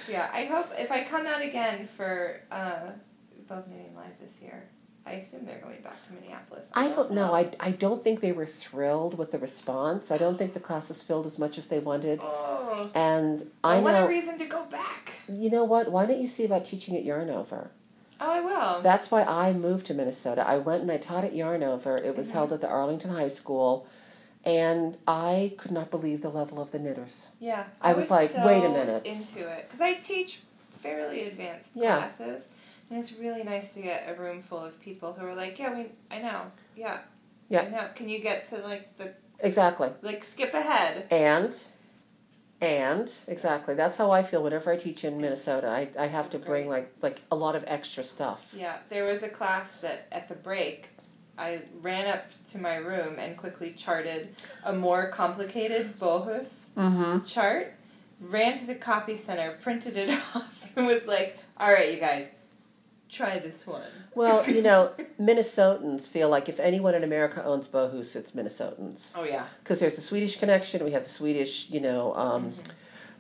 [0.09, 2.91] yeah, I hope if I come out again for uh,
[3.49, 4.69] Vogue Knitting Live this year,
[5.07, 6.71] I assume they're going back to Minneapolis.
[6.73, 7.33] I don't know.
[7.35, 10.11] I, I don't think they were thrilled with the response.
[10.11, 12.21] I don't think the classes filled as much as they wanted.
[12.23, 15.13] Oh, And I what a know, reason to go back.
[15.29, 15.91] you know what?
[15.93, 17.71] Why don't you see about teaching at Yarn Over?
[18.21, 18.83] Oh, I will.
[18.83, 20.47] That's why I moved to Minnesota.
[20.47, 22.03] I went and I taught at Yarnover.
[22.03, 22.35] It was Mhm.
[22.35, 23.87] held at the Arlington High School.
[24.45, 27.29] And I could not believe the level of the knitters.
[27.41, 29.07] yeah, I was like, so wait a minute.
[29.07, 30.41] Into it because I teach
[30.83, 31.97] fairly advanced Yeah.
[31.97, 32.49] classes,
[32.91, 35.73] and it's really nice to get a room full of people who are like, yeah,
[35.75, 36.43] we, I know,
[36.77, 36.99] yeah,
[37.49, 37.63] Yeah.
[37.63, 37.89] I know.
[37.95, 39.91] Can you get to like the Exactly.
[40.03, 41.07] like skip ahead?
[41.11, 41.57] And,
[42.61, 43.75] and, exactly.
[43.75, 45.69] That's how I feel whenever I teach in Minnesota.
[45.69, 46.91] I, I have to bring great.
[47.03, 48.55] like, like a lot of extra stuff.
[48.59, 50.89] Yeah, there was a class that at the break,
[51.37, 57.25] I ran up to my room and quickly charted a more complicated Bohus Mm-hmm.
[57.27, 57.75] chart,
[58.21, 62.31] ran to the copy center, printed it off, and was like, all right, you guys,
[63.15, 63.83] try this one.
[64.15, 69.13] Well, you know, Minnesotans feel like if anyone in America owns Bohus, it's Minnesotans.
[69.15, 69.45] Oh, yeah.
[69.63, 70.85] Because there's the Swedish connection.
[70.85, 72.61] We have the Swedish, you know, um, Mm-hmm.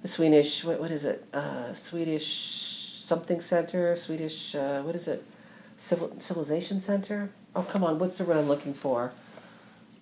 [0.02, 0.64] the Swedish.
[0.64, 1.24] What what is it?
[1.32, 2.26] Uh, Swedish
[2.98, 3.94] something center.
[3.96, 4.54] Swedish.
[4.54, 5.22] Uh, what is it?
[5.76, 7.30] Civil, Civilization Center.
[7.56, 7.98] Oh come on!
[7.98, 9.12] What's the word I'm looking for?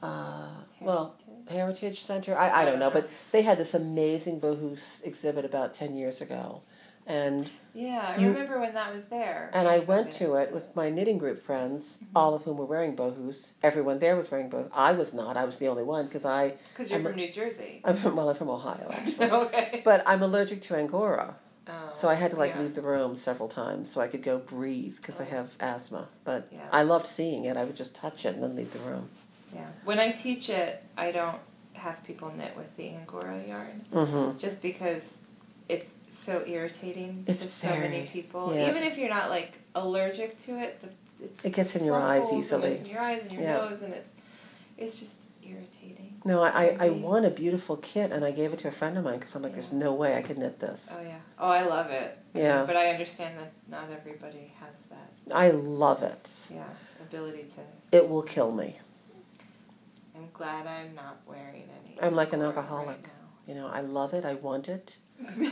[0.03, 0.49] Uh,
[0.81, 1.15] well,
[1.49, 2.37] Heritage Center.
[2.37, 6.63] I, I don't know, but they had this amazing Bohus exhibit about ten years ago,
[7.07, 9.51] and Yeah, I You- remember when that was there.
[9.55, 12.17] and I went to it with my knitting group friends, Mm-hmm.
[12.17, 13.53] all of whom were wearing bohus.
[13.63, 14.69] Everyone there was wearing bohus.
[14.75, 15.37] I was not.
[15.39, 16.55] I was the only one because I.
[16.75, 17.81] Because you're I'm- from New Jersey.
[17.85, 19.81] I'm from, well, I'm from Ohio actually, okay.
[19.85, 21.37] but I'm allergic to angora,
[21.69, 22.61] Oh, so I had to like yeah.
[22.63, 25.37] leave the room several times so I could go breathe because I Oh.
[25.37, 26.09] have asthma.
[26.25, 26.69] But Yeah.
[26.73, 27.57] I loved seeing it.
[27.57, 29.09] I would just touch it and then leave the room.
[29.55, 29.67] Yeah.
[29.85, 31.39] When I teach it, I don't
[31.75, 33.87] have people knit with the Angora yarn.
[33.95, 34.39] Mm-hmm.
[34.39, 35.21] just because
[35.69, 38.55] it's so irritating It's to so many people.
[38.55, 38.69] yeah.
[38.69, 40.89] Even if you're not like allergic to it, the,
[41.25, 42.73] it's It gets in your eyes easily.
[42.73, 43.57] it's in your eyes and your Yeah.
[43.59, 44.13] nose, and it's
[44.77, 46.21] it's just irritating.
[46.25, 48.97] No, I, I, I won a beautiful kit and I gave it to a friend
[48.97, 50.97] of mine because I'm like, there's no way I could knit this.
[50.97, 51.17] Oh yeah.
[51.39, 52.17] Oh, I love it.
[52.35, 52.65] Yeah.
[52.65, 55.11] But I understand that not everybody has that.
[55.35, 56.31] I love it.
[56.53, 56.65] Yeah,
[57.01, 57.97] ability to.
[57.97, 58.79] It will kill me.
[60.17, 61.97] I'm glad I'm not wearing any.
[62.01, 62.87] I'm like an alcoholic.
[62.89, 63.07] Right
[63.47, 64.25] You know, I love it.
[64.25, 64.99] I want it.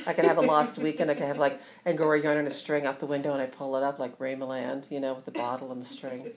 [0.06, 1.11] I could have a lost weekend.
[1.11, 3.76] I could have like Angora yarn and a string out the window, and I pull
[3.76, 6.30] it up like Ray Milland, you know, with the bottle and the string,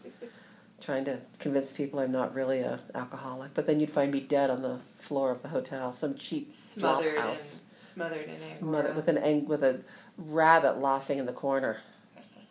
[0.82, 3.54] trying to convince people I'm not really a alcoholic.
[3.54, 7.16] But then you'd find me dead on the floor of the hotel, some cheap smothered
[7.16, 8.96] in house, smothered in smothered Angora.
[8.96, 9.82] with an ang- with a
[10.18, 11.78] rabbit laughing in the corner.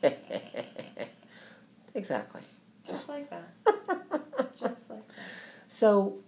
[1.94, 2.40] exactly.
[2.86, 3.48] Just like that.
[4.58, 5.14] Just like that.
[5.68, 6.18] So,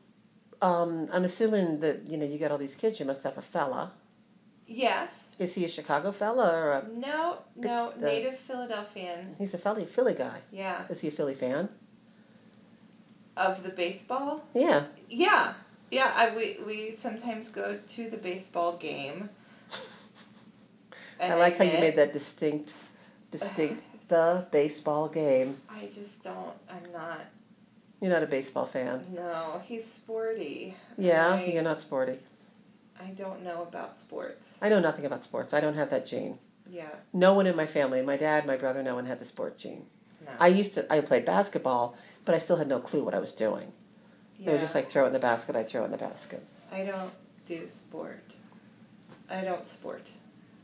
[0.62, 3.00] um, I'm assuming that you know you got all these kids.
[3.00, 3.92] You must have a fella.
[4.66, 5.36] Yes.
[5.38, 6.88] Is he a Chicago fella or a?
[6.88, 9.34] No, no, the- native Philadelphian.
[9.38, 10.40] He's a Philly Philly guy.
[10.50, 10.84] Yeah.
[10.88, 11.68] Is he a Philly fan?
[13.36, 14.44] Of the baseball?
[14.54, 14.84] Yeah.
[15.08, 15.54] Yeah.
[15.90, 19.28] Yeah, I we we sometimes go to the baseball game.
[21.20, 22.74] I like how you made that distinct,
[23.30, 23.82] distinct.
[24.08, 25.56] the baseball game.
[25.68, 27.20] I just don't I'm not
[28.00, 29.06] You're not a baseball fan.
[29.14, 30.76] no, he's sporty.
[30.98, 32.18] Yeah, I, you're not sporty.
[33.00, 34.62] I don't know about sports.
[34.62, 35.52] I know nothing about sports.
[35.52, 36.38] I don't have that gene.
[36.68, 36.88] yeah.
[37.12, 39.86] No one in my family, my dad, my brother, no one had the sport gene.
[40.24, 40.30] No.
[40.40, 40.90] I used to.
[40.92, 43.72] I played basketball, but I still had no clue what I was doing.
[44.38, 44.48] yeah.
[44.50, 45.54] It was just like throw it in the basket.
[45.56, 46.42] I throw it in the basket.
[46.72, 47.12] I don't
[47.46, 48.34] do sport.
[49.30, 50.08] I don't sport.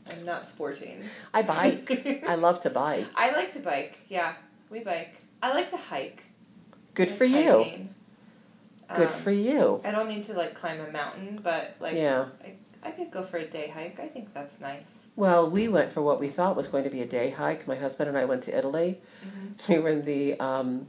[0.09, 1.03] I'm not sporting.
[1.33, 2.23] I bike.
[2.27, 3.05] I love to bike.
[3.15, 3.99] I like to bike.
[4.07, 4.33] Yeah,
[4.71, 5.21] we bike.
[5.43, 6.23] I like to hike.
[6.95, 7.87] Good like for you.
[8.95, 9.81] Good Um, for you.
[9.83, 12.25] I don't need to like climb a mountain, but like Yeah.
[12.43, 13.99] I, I could go for a day hike.
[13.99, 15.07] I think that's nice.
[15.15, 17.67] Well, we went for what we thought was going to be a day hike.
[17.67, 18.99] My husband and I went to Italy.
[19.25, 19.73] Mm-hmm.
[19.73, 20.87] We were in the um,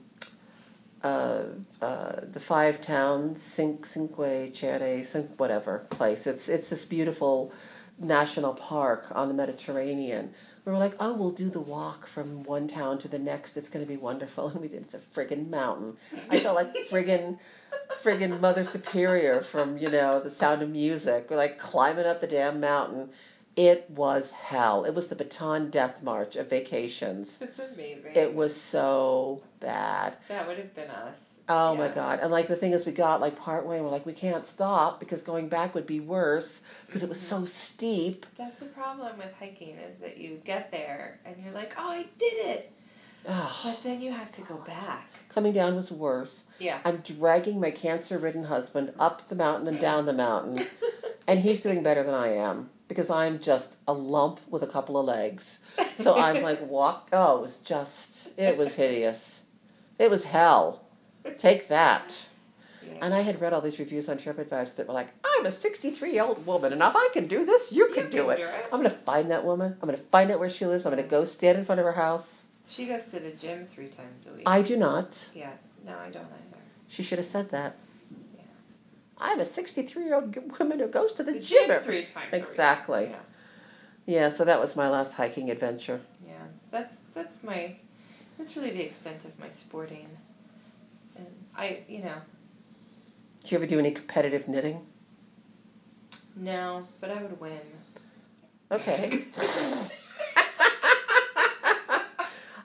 [1.02, 1.42] uh,
[1.80, 6.26] uh, the five towns, Cinque, Cinque Terre, Cinque whatever place.
[6.26, 7.52] It's it's this beautiful
[7.98, 10.32] national park on the Mediterranean.
[10.64, 13.56] We were like, oh, we'll do the walk from one town to the next.
[13.56, 14.82] It's going to be wonderful, and we did.
[14.82, 15.96] It's a friggin' mountain.
[16.30, 17.38] I felt like friggin'
[18.02, 21.26] friggin' Mother Superior from you know The Sound of Music.
[21.30, 23.10] We're like climbing up the damn mountain.
[23.54, 24.84] It was hell.
[24.84, 27.38] It was the Bataan Death March of vacations.
[27.40, 28.12] It's amazing.
[28.14, 30.16] It was so bad.
[30.28, 31.31] that would have been us.
[31.54, 32.20] Oh my god!
[32.22, 34.46] And like the thing is, we got like part way, and we're like, we can't
[34.46, 37.46] stop because going back would be worse because it was so mm-hmm.
[37.46, 38.24] steep.
[38.38, 42.06] That's the problem with hiking is that you get there and you're like, oh, I
[42.18, 42.72] did it,
[43.28, 43.52] Ugh.
[43.64, 45.08] but then you have to go back.
[45.28, 46.44] Coming down was worse.
[46.58, 46.78] Yeah.
[46.84, 50.66] I'm dragging my cancer-ridden husband up the mountain and down the mountain,
[51.26, 54.98] and he's doing better than I am because I'm just a lump with a couple
[54.98, 55.58] of legs.
[55.98, 57.08] So I'm like walk.
[57.12, 58.30] Oh, it was just.
[58.38, 59.42] It was hideous.
[59.98, 60.81] It was hell.
[61.38, 62.28] Take that.
[62.86, 62.98] Yeah.
[63.02, 66.12] And I had read all these reviews on TripAdvisor that were like, I'm a 63
[66.12, 68.40] year old woman, and if I can do this, you can, do, it.
[68.72, 69.76] I'm going to find that woman.
[69.80, 70.84] I'm going to find out where she lives.
[70.86, 72.42] I'm going to go stand in front of her house.
[72.68, 74.42] She goes to the gym three times a week.
[74.46, 75.28] I do not.
[75.34, 75.52] yeah.
[75.84, 76.60] No, I don't either.
[76.88, 77.76] She should have said that.
[78.36, 78.42] Yeah.
[79.18, 81.58] I'm a 63 year old woman who goes to the, The gym.
[81.62, 82.28] gym every- three times.
[82.32, 82.42] a week.
[82.42, 83.08] Exactly.
[83.10, 83.16] Yeah.
[84.04, 86.00] Yeah, so that was my last hiking adventure.
[86.26, 86.34] Yeah.
[86.72, 87.76] That's that's my.
[88.38, 90.08] That's really the extent of my sporting.
[91.56, 92.14] I, you know,
[93.44, 94.86] Do you ever do any competitive knitting?
[96.34, 97.60] no, but I would win.
[98.70, 99.24] Okay.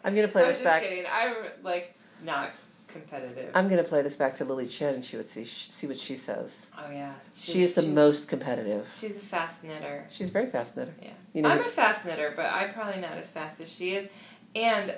[0.03, 0.83] I'm going to play I was this just back.
[0.83, 1.05] kidding.
[1.11, 2.51] I'm like not
[2.87, 3.51] competitive.
[3.53, 5.99] I'm going to play this back to Lily Chen and she would see, see what
[5.99, 6.69] she says.
[6.77, 7.13] oh yeah.
[7.35, 8.87] She is the she's- most competitive.
[8.97, 10.05] She's a fast knitter.
[10.09, 10.93] She's very fast knitter.
[11.01, 11.09] Yeah.
[11.33, 14.07] You know, I'm a fast knitter, but I'm probably not as fast as she is,
[14.55, 14.95] and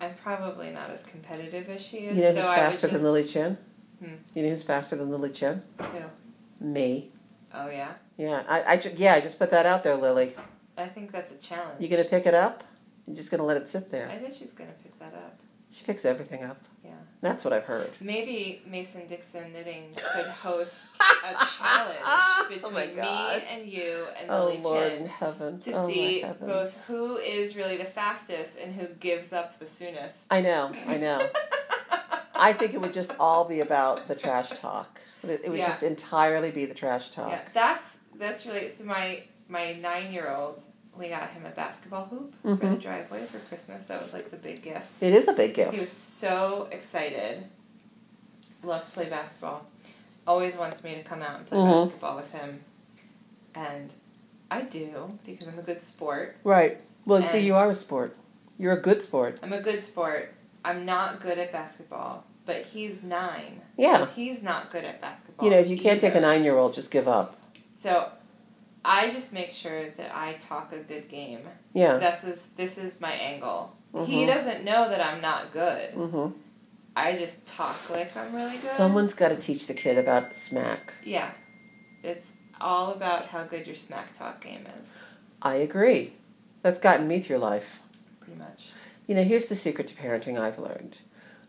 [0.00, 2.16] I'm probably not as competitive as she is.
[2.16, 3.58] you know who's would faster than just- Lily Chen?
[3.98, 4.14] Hmm.
[4.34, 5.62] You know who's faster than Lily Chen?
[5.80, 5.86] Who?
[6.60, 7.10] Me.
[7.54, 7.92] Oh yeah.
[8.18, 10.34] Yeah, I, I ju- yeah, I just put that out there, Lily.
[10.76, 11.80] I think that's a challenge.
[11.80, 12.64] You gonna pick it up?
[13.06, 14.08] You're just gonna let it sit there.
[14.10, 15.38] I think she's gonna pick that up.
[15.70, 16.62] She picks everything up.
[17.26, 17.96] That's what I've heard.
[18.00, 23.42] Maybe Mason Dixon Knitting could host a challenge Oh between God.
[23.42, 25.60] me and you and Oh Lily Lord Chen in heaven.
[25.60, 30.26] to oh see both who is really the fastest and who gives up the soonest.
[30.30, 31.28] I know, I know.
[32.34, 35.00] I think it would just all be about the trash talk.
[35.24, 35.70] It it would Yeah.
[35.70, 37.30] just entirely be the trash talk.
[37.32, 38.84] Yeah, that's that's really so.
[38.84, 40.62] My my nine year old,
[40.98, 42.80] we got him a basketball hoop for the Mhm.
[42.80, 43.86] driveway for Christmas.
[43.86, 45.02] That was like the big gift.
[45.02, 45.74] It is a big gift.
[45.74, 47.44] He was so excited.
[48.62, 49.66] Loves to play basketball.
[50.26, 51.84] Always wants me to come out and play Mhm.
[51.84, 52.64] basketball with him.
[53.54, 53.92] And
[54.50, 56.36] I do because I'm a good sport.
[56.44, 56.80] Right.
[57.04, 58.16] Well, see, you are a sport.
[58.58, 59.38] You're a good sport.
[59.42, 60.32] I'm a good sport.
[60.64, 63.60] I'm not good at basketball, but he's nine.
[63.76, 63.98] Yeah.
[63.98, 65.44] So he's not good at basketball.
[65.44, 67.36] You know, if you can't take a nine year old, just give up.
[67.78, 68.10] So
[68.88, 71.40] I just make sure that I talk a good game.
[71.74, 71.96] Yeah.
[71.98, 73.76] This is this is my angle.
[73.92, 74.26] He Mhm.
[74.26, 75.90] doesn't know that I'm not good.
[75.90, 76.28] hmm
[76.94, 78.76] I just talk like I'm really good.
[78.76, 80.94] Someone's got to teach the kid about smack.
[81.04, 81.30] Yeah.
[82.02, 85.04] It's all about how good your smack talk game is,
[85.42, 86.14] I agree.
[86.62, 87.80] That's gotten me through life.
[88.20, 88.68] pretty much.
[89.06, 90.98] You know, here's the secret to parenting I've learned.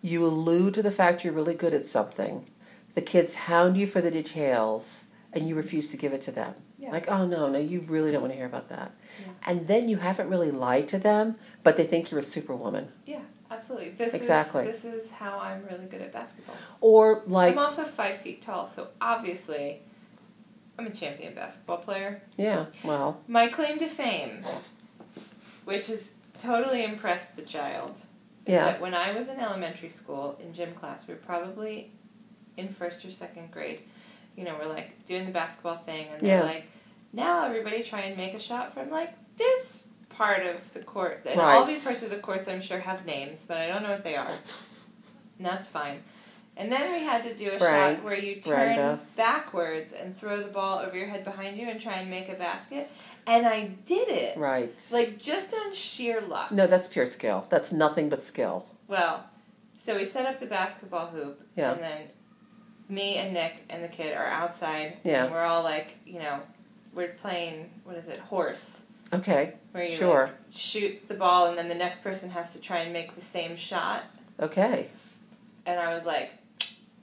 [0.02, 2.46] You allude to the fact you're really good at something.
[2.94, 6.56] The kids hound you for the details, and you refuse to give it to them.
[6.80, 6.92] Yeah.
[6.92, 8.92] Like, oh no, no, you really don't want to hear about that.
[9.26, 9.34] Yeah.
[9.48, 12.90] And then you haven't really lied to them, but they think you're a superwoman.
[13.06, 13.90] Yeah, absolutely.
[13.92, 14.68] This Exactly.
[14.68, 16.56] is this is how I'm really good at basketball.
[16.80, 19.82] Or like, I'm also five feet tall, so obviously
[20.78, 22.22] I'm a champion basketball player.
[22.38, 24.42] yeah, well, My claim to fame,
[25.66, 28.02] which has totally impressed the child,
[28.46, 28.66] is Yeah.
[28.66, 31.92] that when I was in elementary school in gym class, we were probably
[32.56, 33.82] in first or second grade.
[34.38, 36.44] You know, we're like doing the basketball thing, and they're Yeah.
[36.46, 36.66] like,
[37.12, 41.24] now everybody try and make a shot from like this part of the court.
[41.26, 43.90] And All these parts of the courts, I'm sure, have names, but I don't know
[43.90, 44.28] what they are.
[45.38, 46.04] And that's fine.
[46.56, 49.00] And then we had to do a Frank, shot where you turn Brenda.
[49.16, 52.34] backwards and throw the ball over your head behind you and try and make a
[52.34, 52.90] basket.
[53.28, 54.38] And I did it.
[54.38, 54.74] right.
[54.92, 56.52] Like just on sheer luck.
[56.52, 57.46] No, that's pure skill.
[57.50, 58.66] That's nothing but skill.
[58.88, 59.26] Well,
[59.76, 61.74] so we set up the basketball hoop, Yeah.
[61.74, 62.02] and then
[62.90, 64.98] me and Nick and the kid are outside.
[65.04, 65.26] Yeah.
[65.26, 66.40] And we're all like, you know,
[66.94, 70.26] we're playing what is it, horse, Okay, where you Sure.
[70.28, 73.22] like, shoot the ball, and then the next person has to try and make the
[73.22, 74.04] same shot.
[74.40, 74.88] okay.
[75.66, 76.32] And I was like,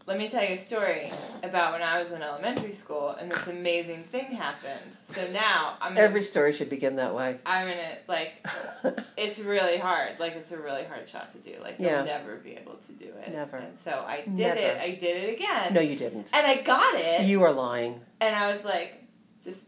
[0.07, 1.11] let me tell you a story
[1.43, 4.81] about when I was in elementary school, and this amazing thing happened.
[5.05, 7.39] So now I'm gonna, Every story should begin that way.
[7.47, 8.45] I'm gonna like
[9.17, 10.21] it's really hard.
[10.21, 11.55] Like it's a really hard shot to do.
[11.63, 11.97] Like Yeah.
[11.99, 13.33] you'll never be able to do it.
[13.33, 13.57] Never.
[13.57, 14.61] And so I did Never.
[14.61, 14.77] it.
[14.79, 15.73] I did it again.
[15.75, 16.31] no, you didn't.
[16.35, 17.23] And I got it.
[17.23, 18.01] You are lying.
[18.21, 19.05] and I was like,
[19.43, 19.65] just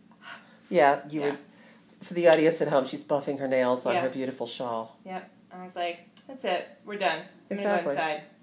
[0.69, 1.31] Yeah, you Yeah.
[1.31, 1.37] were.
[2.03, 4.99] For the audience at home, she's buffing her nails on her beautiful shawl.
[5.07, 5.31] Yep.
[5.51, 6.69] And I was like, that's it.
[6.85, 7.21] We're done.
[7.51, 7.97] I'm Exactly.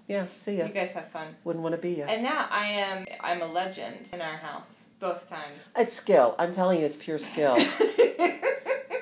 [0.07, 0.33] Gonna go inside.
[0.33, 0.65] Yeah, see ya.
[0.65, 1.35] You guys have fun.
[1.43, 2.05] Wouldn't want to be ya.
[2.07, 3.05] And now I am.
[3.21, 5.69] I'm a legend in our house both times.
[5.77, 6.35] It's skill.
[6.39, 7.57] I'm telling you, it's pure skill.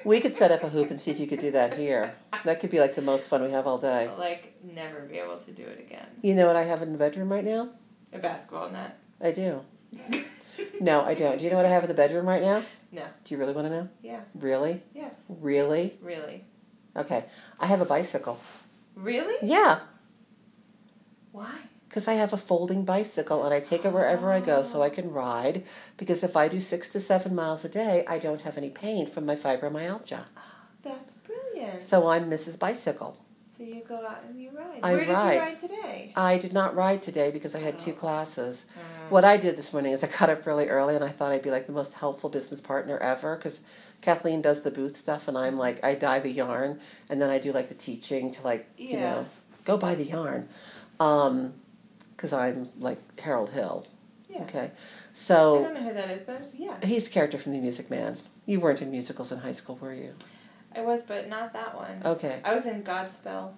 [0.03, 2.15] We could set up a hoop and see if you could do that here.
[2.43, 4.07] That could be like the most fun we have all day.
[4.07, 6.07] I'll, like never be able to do it again.
[6.23, 7.69] You know what I have in the bedroom right now?
[8.11, 8.97] A basketball net.
[9.21, 9.61] I do.
[10.79, 11.37] No, I don't.
[11.37, 12.63] Do you know what I have in the bedroom right now?
[12.91, 13.03] No.
[13.23, 13.89] Do you really want to know?
[14.03, 14.21] Yeah.
[14.35, 14.81] Really?
[14.93, 15.15] Yes.
[15.29, 15.97] Really?
[16.01, 16.43] Really.
[16.95, 17.25] Okay.
[17.59, 18.39] I have a bicycle.
[18.95, 19.35] Really?
[19.47, 19.79] Yeah,
[21.31, 21.51] Why?
[21.91, 24.89] because I have a folding bicycle and I take it wherever I go so I
[24.89, 25.65] can ride.
[25.97, 29.07] Because if I do six to seven miles a day, I don't have any pain
[29.07, 30.21] from my fibromyalgia.
[30.83, 31.83] That's brilliant.
[31.83, 32.57] So I'm Mrs.
[32.57, 33.17] Bicycle.
[33.45, 34.79] So you go out and you ride.
[34.81, 35.33] I Where did ride.
[35.33, 36.13] you ride today?
[36.15, 38.65] I did not ride today because I had two classes.
[38.73, 39.11] Mm.
[39.11, 41.41] What I did this morning is I got up really early and I thought I'd
[41.41, 43.59] be like the most helpful business partner ever because
[43.99, 47.37] Kathleen does the booth stuff and I'm like I dye the yarn and then I
[47.37, 49.25] do like the teaching to like you know
[49.65, 50.47] go buy the yarn
[51.01, 51.53] um
[52.15, 53.87] because I'm like Harold Hill.
[54.29, 54.43] Yeah.
[54.43, 54.71] Okay,
[55.13, 57.51] So I don't know who that is, but I was- yeah, he's the character from
[57.51, 58.17] the Music Man.
[58.45, 60.13] You weren't in musicals in high school, were you?
[60.75, 62.01] I was, but not that one.
[62.05, 63.53] Okay, I was in Godspell.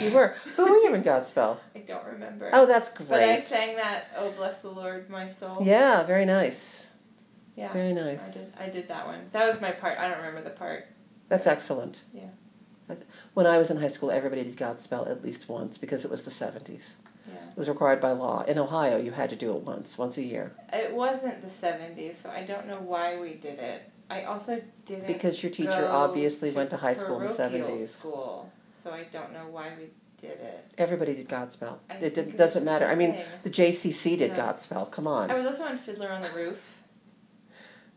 [0.00, 0.34] you were.
[0.56, 1.58] Who were you in Godspell?
[1.74, 2.50] I don't remember.
[2.52, 3.08] Oh, that's great.
[3.08, 4.08] But I sang that.
[4.16, 5.58] Oh, bless the Lord, my soul.
[5.62, 6.90] Yeah, very nice.
[7.54, 7.72] Yeah.
[7.72, 8.34] Very I nice.
[8.34, 8.52] did.
[8.58, 9.20] I did that one.
[9.32, 9.98] That was my part.
[9.98, 10.86] I don't remember the part.
[11.28, 12.02] That's excellent.
[12.12, 12.28] Yeah.
[13.34, 16.22] When I was in high school, everybody did Godspell at least once because it was
[16.22, 16.94] the 70s.
[17.26, 17.34] Yeah.
[17.50, 18.42] It was required by law.
[18.42, 20.52] In Ohio, you had to do it once, once a year.
[20.72, 23.82] It wasn't the seventies, so I don't know why we did it.
[24.08, 27.88] I also didn't Because your teacher obviously went to high school in the 70s.
[27.88, 29.88] School, so I don't know why we
[30.20, 30.72] did it.
[30.78, 31.78] Everybody did Godspell.
[31.90, 32.86] I It did, it doesn't matter.
[32.86, 33.24] I mean, thing.
[33.42, 34.32] the JCC did.
[34.32, 34.90] Godspell.
[34.90, 35.30] Come on.
[35.30, 36.82] I was also on Fiddler on the Roof.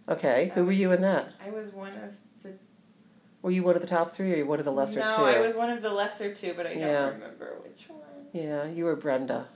[0.07, 1.33] Okay, I who were you in that?
[1.45, 2.13] I was one of.
[3.41, 5.21] Were you one of the top three or you one of the lesser no, two?
[5.23, 7.07] I was one of the lesser two, but I don't Yeah.
[7.09, 7.99] remember which one.
[8.33, 9.47] Yeah, you were Brenda.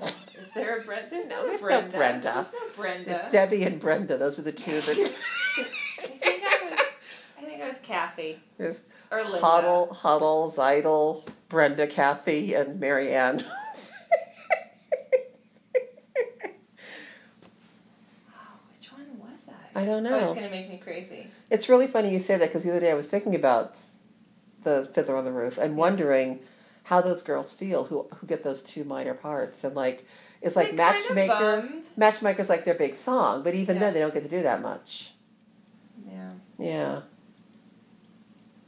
[0.00, 1.10] Is there a Brenda?
[1.10, 1.96] There's no There's no Brenda.
[1.96, 2.32] Brenda.
[2.34, 3.10] There's no Brenda.
[3.10, 4.16] It's Debbie and Brenda.
[4.16, 4.96] Those are the two that.
[5.98, 6.78] I think I was.
[7.36, 9.38] I think I was Kathy There's or Linda.
[9.38, 13.44] Hodel, Hodel, Tzeitel, Brenda, Kathy, and Mary Ann.
[18.30, 19.80] Oh, which one was I?
[19.82, 20.18] I don't Oh, know.
[20.26, 21.28] it's gonna make me crazy.
[21.50, 23.76] It's really funny you say that because the other day I was thinking about
[24.64, 26.40] the Fiddler on the Roof and wondering
[26.84, 30.06] how those girls feel who who get those two minor parts and like
[30.40, 31.28] it's like kinda Matchmaker.
[31.34, 31.84] bummed.
[31.96, 33.80] Matchmaker's like their big song, but even Yeah.
[33.80, 35.12] then they don't get to do that much.
[36.06, 36.30] Yeah.
[36.58, 37.00] Yeah.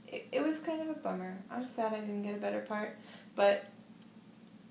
[0.07, 1.37] It, it was kind of a bummer.
[1.51, 2.97] i'm sad I didn't get a better part,
[3.37, 3.65] but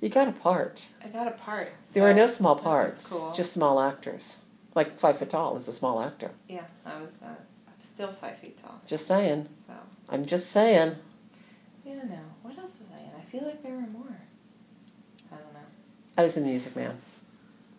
[0.01, 0.85] You got a part.
[1.03, 1.71] I got a part.
[1.93, 3.31] There were no small parts, cool.
[3.33, 4.37] just small actors.
[4.75, 6.31] Like five foot tall is a small actor.
[6.47, 7.17] yeah, I was.
[7.25, 7.48] I was.
[7.99, 8.79] Still five feet tall.
[8.87, 9.49] Just saying.
[9.67, 9.73] So
[10.07, 10.95] I'm just saying.
[11.83, 12.19] yeah, no.
[12.43, 13.09] What else was I in?
[13.19, 14.21] I feel like there were more.
[15.29, 15.59] I don't know.
[16.17, 16.97] I was in Music Man.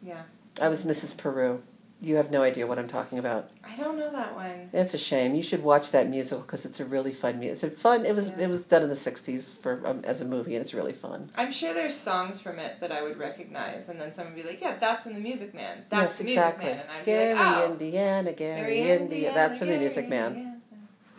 [0.03, 0.25] Yeah.
[0.61, 1.15] I was Mrs.
[1.15, 1.63] Paroo.
[2.03, 3.51] You have no idea what I'm talking about.
[3.63, 4.71] I don't know that one.
[4.73, 5.35] It's a shame.
[5.35, 7.63] You should watch that musical because it's a really fun music.
[7.63, 8.07] It's a fun.
[8.07, 8.45] It was Yeah.
[8.45, 11.31] it was done in the '60s for um, as a movie, and it's really fun.
[11.37, 14.49] I'm sure there's songs from it that I would recognize, and then someone would be
[14.49, 15.85] like, "Yeah, that's in the Music Man.
[15.91, 16.65] That's yes, the Music exactly.
[16.71, 19.01] Man," and I'd be Gary, like, "Oh, Indiana, Gary, Indiana.
[19.03, 20.33] Indiana, That's from the Music Man.
[20.33, 20.57] Indiana."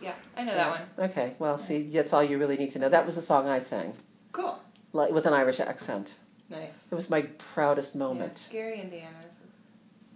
[0.02, 1.10] Yeah, I know that one.
[1.10, 2.88] Okay, well, see, that's all you really need to know.
[2.88, 3.94] That was the song I sang,
[4.32, 4.58] Cool.
[4.92, 6.16] like with an Irish accent.
[6.50, 6.84] Nice.
[6.90, 8.48] It was my proudest moment.
[8.50, 9.14] Yeah, Gary, Indiana.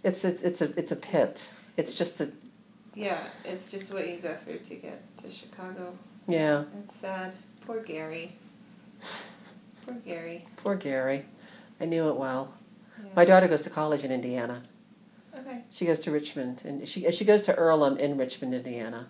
[0.03, 1.53] It's it's it's a it's a pit.
[1.75, 2.31] It's just a
[2.95, 5.97] Yeah, it's just what you go through to get to Chicago.
[6.27, 6.63] yeah.
[6.83, 7.33] It's sad.
[7.65, 8.35] Poor Gary.
[9.85, 10.45] Poor Gary.
[10.57, 11.25] Poor Gary.
[11.79, 12.53] I knew it well.
[12.97, 13.09] Yeah.
[13.15, 14.63] My daughter goes to college in Indiana.
[15.37, 15.61] Okay.
[15.69, 19.09] She goes to Richmond, and she she goes to Earlham in Richmond, Indiana.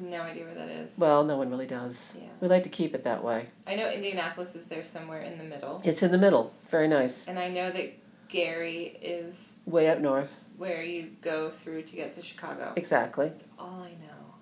[0.00, 0.96] No idea where that is.
[0.96, 2.14] Well, no one really does.
[2.16, 2.28] Yeah.
[2.40, 3.48] We like to keep it that way.
[3.66, 5.82] I know Indianapolis is there somewhere in the middle.
[5.84, 6.54] It's in the middle.
[6.70, 7.26] Very nice.
[7.26, 7.92] And I know that
[8.28, 10.44] Gary is Way up north.
[10.56, 12.72] where you go through to get to Chicago.
[12.76, 13.28] Exactly.
[13.28, 14.34] That's all I know.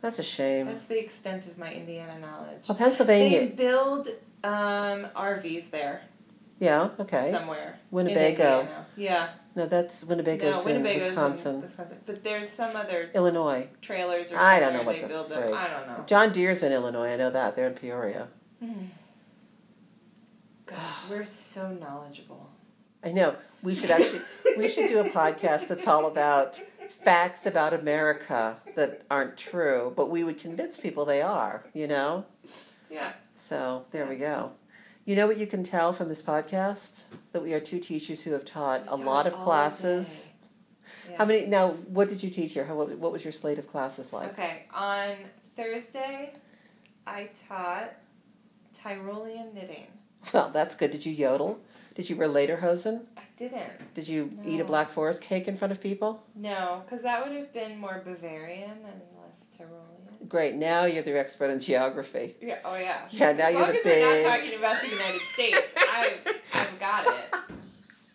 [0.00, 0.66] That's a shame.
[0.66, 2.68] That's the extent of my Indiana knowledge.
[2.68, 3.40] Well, Pennsylvania.
[3.40, 4.08] They build
[4.42, 6.02] um, RVs there
[6.58, 6.88] Yeah.
[6.98, 7.30] Okay.
[7.30, 7.78] somewhere.
[7.90, 8.60] Winnebago.
[8.60, 8.86] Indiana.
[8.96, 9.28] Yeah.
[9.56, 11.56] No, that's Winnebago's no, in Wisconsin.
[11.56, 11.98] in Wisconsin.
[12.06, 13.68] But there's some other Illinois.
[13.82, 15.34] trailers or I don't know what they the build frig.
[15.50, 15.54] them.
[15.54, 16.04] I don't know.
[16.06, 17.12] John Deere's in Illinois.
[17.12, 17.56] I know that.
[17.56, 18.28] They're in Peoria.
[20.70, 22.50] God, we're so knowledgeable.
[23.02, 23.34] I know.
[23.62, 24.20] We should actually
[24.56, 26.60] we should do a podcast that's all about
[27.04, 32.24] facts about America that aren't true, but we would convince people they are, you know?
[32.90, 33.12] Yeah.
[33.36, 34.52] So there we go.
[35.06, 37.04] You know what you can tell from this podcast?
[37.32, 40.24] That we are two teachers who have taught a We've lot taught of classes.
[40.24, 40.30] day.
[41.10, 41.18] Yeah.
[41.18, 42.64] How many now what did you teach here?
[42.64, 44.30] How, what, what was your slate of classes like?
[44.32, 45.14] Okay, on
[45.56, 46.34] Thursday,
[47.06, 47.94] I taught
[48.76, 49.86] Tyrolean knitting.
[50.34, 50.90] Well, that's good.
[50.90, 51.58] Did you yodel?
[51.94, 53.02] Did you wear lederhosen?
[53.16, 53.94] I didn't.
[53.94, 56.22] Did you eat a Black Forest cake in front of people?
[56.36, 60.28] No, because that would have been more Bavarian and less Tyrolean.
[60.28, 60.54] Great.
[60.54, 62.36] Now you're the expert in geography.
[62.40, 62.58] Yeah.
[62.64, 63.06] Oh yeah.
[63.10, 66.18] Yeah, now as you're long the as we're not talking about the United States, I
[66.54, 67.34] I've got it.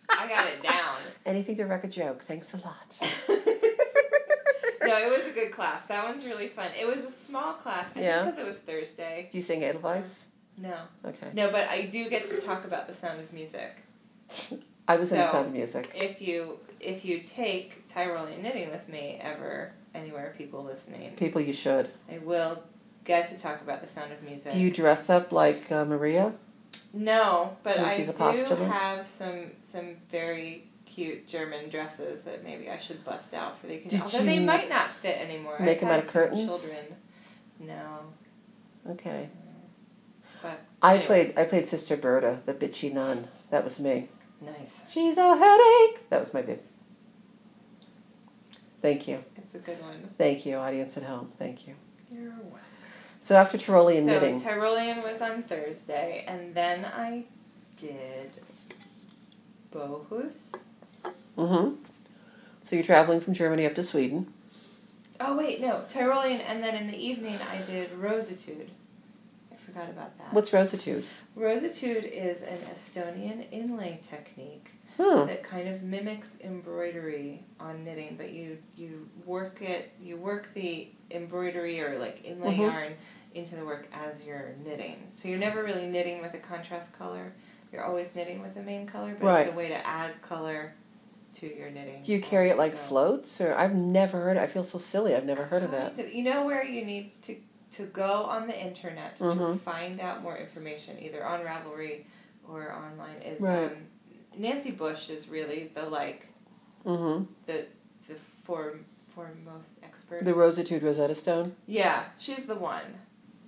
[0.09, 0.95] I got it down.
[1.25, 2.23] Anything to wreck a joke.
[2.23, 2.97] Thanks a lot.
[3.29, 5.85] no, it was a good class.
[5.87, 6.69] That one's really fun.
[6.79, 7.87] It was a small class.
[7.95, 8.23] I Yeah.
[8.23, 9.27] because it was Thursday.
[9.31, 10.27] Do you sing Edelweiss?
[10.57, 10.75] No,
[11.05, 11.27] Okay.
[11.33, 13.81] no, but I do get to talk about the sound of music.
[14.87, 15.91] I was in the sound of music.
[15.95, 21.53] If you if you take Tyrolean knitting with me ever anywhere, people listening, People you
[21.53, 21.89] should.
[22.11, 22.63] I will
[23.03, 24.51] get to talk about the sound of music.
[24.51, 26.33] Do you dress up like uh, Maria?
[26.93, 28.71] No, but I do postulant?
[28.71, 33.75] have some some very cute German dresses that maybe I should bust out for the
[33.75, 34.01] occasion.
[34.01, 35.57] Although they might not fit anymore.
[35.59, 36.45] make I've 'em had out of curtains?
[36.45, 36.85] Children.
[37.59, 37.99] No,
[38.91, 39.29] Okay.
[40.45, 41.07] But I Anyways.
[41.07, 43.27] played I played Sister Berta, the bitchy nun.
[43.49, 44.09] That was me.
[44.39, 44.79] nice.
[44.87, 46.07] She's a headache.
[46.11, 46.63] That was my bit.
[48.79, 49.17] Thank you.
[49.37, 50.11] It's a good one.
[50.19, 51.31] Thank you, audience at home.
[51.39, 51.73] Thank you.
[52.11, 52.59] You're welcome.
[53.19, 57.23] So after Tyrolean so knitting, Tyrolean was on Thursday, and then I
[57.77, 58.29] did
[59.73, 60.65] Bohus.
[61.35, 61.73] mm-hmm.
[62.65, 64.31] So you're traveling from Germany up to Sweden.
[65.19, 68.67] Oh wait, no Tyrolean, and then in the evening I did Roositud.
[69.83, 70.33] About that.
[70.33, 71.03] What's Roositud?
[71.37, 75.25] Roositud is an Estonian inlay technique Hmm.
[75.27, 80.87] that kind of mimics embroidery on knitting, but you you work it you work the
[81.11, 82.71] embroidery or like inlay Mhm.
[82.71, 82.93] yarn
[83.33, 85.03] into the work as you're knitting.
[85.09, 87.33] So you're never really knitting with a contrast color.
[87.73, 89.45] You're always knitting with the main color, but Right.
[89.47, 90.73] it's a way to add color
[91.33, 92.01] to your knitting.
[92.01, 94.37] Do you carry it like floats, or I've never heard.
[94.37, 95.13] I feel so silly.
[95.13, 95.99] I've never heard of that.
[95.99, 96.13] Of.
[96.13, 97.35] You know where you need to
[97.77, 99.59] to go on the internet to Mhm.
[99.59, 102.05] find out more information, either on Ravelry
[102.47, 103.21] or online.
[103.21, 103.71] Is Right.
[103.71, 103.77] um,
[104.37, 106.27] Nancy Bush is really the like
[106.85, 107.25] Mm-hmm.
[107.47, 107.65] the
[108.07, 110.23] the for foremost expert.
[110.23, 111.55] The Roositud Rosetta Stone.
[111.65, 112.87] yeah, she's the one.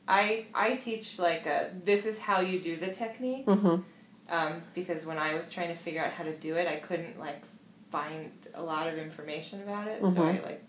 [0.07, 3.81] I I teach like a this is how you do the technique Mm-hmm.
[4.29, 7.19] um, because when I was trying to figure out how to do it, I couldn't
[7.19, 7.41] like
[7.91, 10.43] find a lot of information about it, so I Mhm.
[10.43, 10.63] like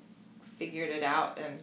[0.58, 1.60] figured it out, and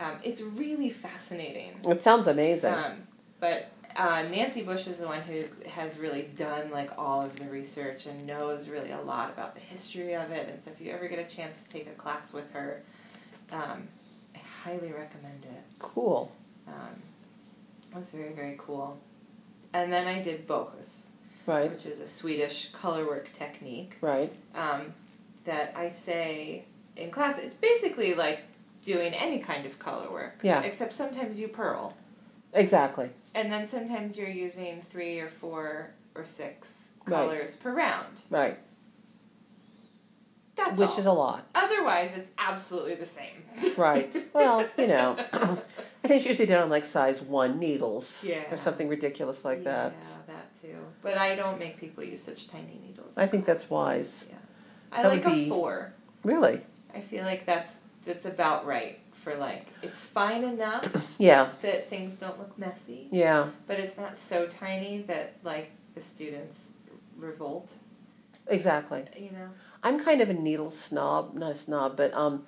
[0.00, 1.72] um, it's really fascinating.
[1.84, 2.74] It sounds amazing.
[2.74, 2.92] Um,
[3.40, 7.46] but uh, Nancy Bush is the one who has really done like all of the
[7.46, 10.92] research and knows really a lot about the history of it, and so if you
[10.92, 12.82] ever get a chance to take a class with her,
[13.52, 13.88] um,
[14.34, 15.62] I highly recommend it.
[15.78, 16.30] cool.
[16.66, 17.02] Um,
[17.90, 18.98] it was very very cool.
[19.72, 21.08] And then I did Bohus
[21.46, 21.70] Right.
[21.70, 24.30] which is a Swedish colorwork technique Right.
[24.54, 24.92] um,
[25.44, 26.64] that I say
[26.96, 27.38] in class.
[27.38, 28.40] It's basically like
[28.88, 30.62] doing any kind of colorwork, Yeah.
[30.62, 31.94] except sometimes you purl,
[32.54, 33.10] Exactly.
[33.34, 37.16] and then sometimes you're using three or four or six Right.
[37.16, 38.22] colors per round.
[38.30, 38.58] Right.
[40.56, 40.98] That's Which all.
[40.98, 41.46] is a lot.
[41.54, 43.44] Otherwise, it's absolutely the same.
[43.76, 44.12] Right.
[44.34, 48.24] Well, you know, I think it's usually done on like size one needles.
[48.24, 48.52] Yeah.
[48.52, 49.92] Or something ridiculous like that.
[50.00, 50.76] Yeah, that too.
[51.02, 53.16] But I don't make people use such tiny needles.
[53.18, 54.24] I think that's wise.
[54.28, 54.36] Yeah.
[54.92, 55.92] I That like a be- four.
[56.24, 56.60] Really?
[56.94, 57.76] I feel like that's
[58.08, 60.84] that's about right for like it's fine enough
[61.18, 61.50] Yeah.
[61.62, 63.48] that things don't look messy, Yeah.
[63.66, 66.72] but it's not so tiny that like the students
[67.16, 67.74] revolt.
[68.46, 69.04] Exactly.
[69.14, 69.50] You know.
[69.82, 72.46] I'm kind of a needle snob, not a snob, but um,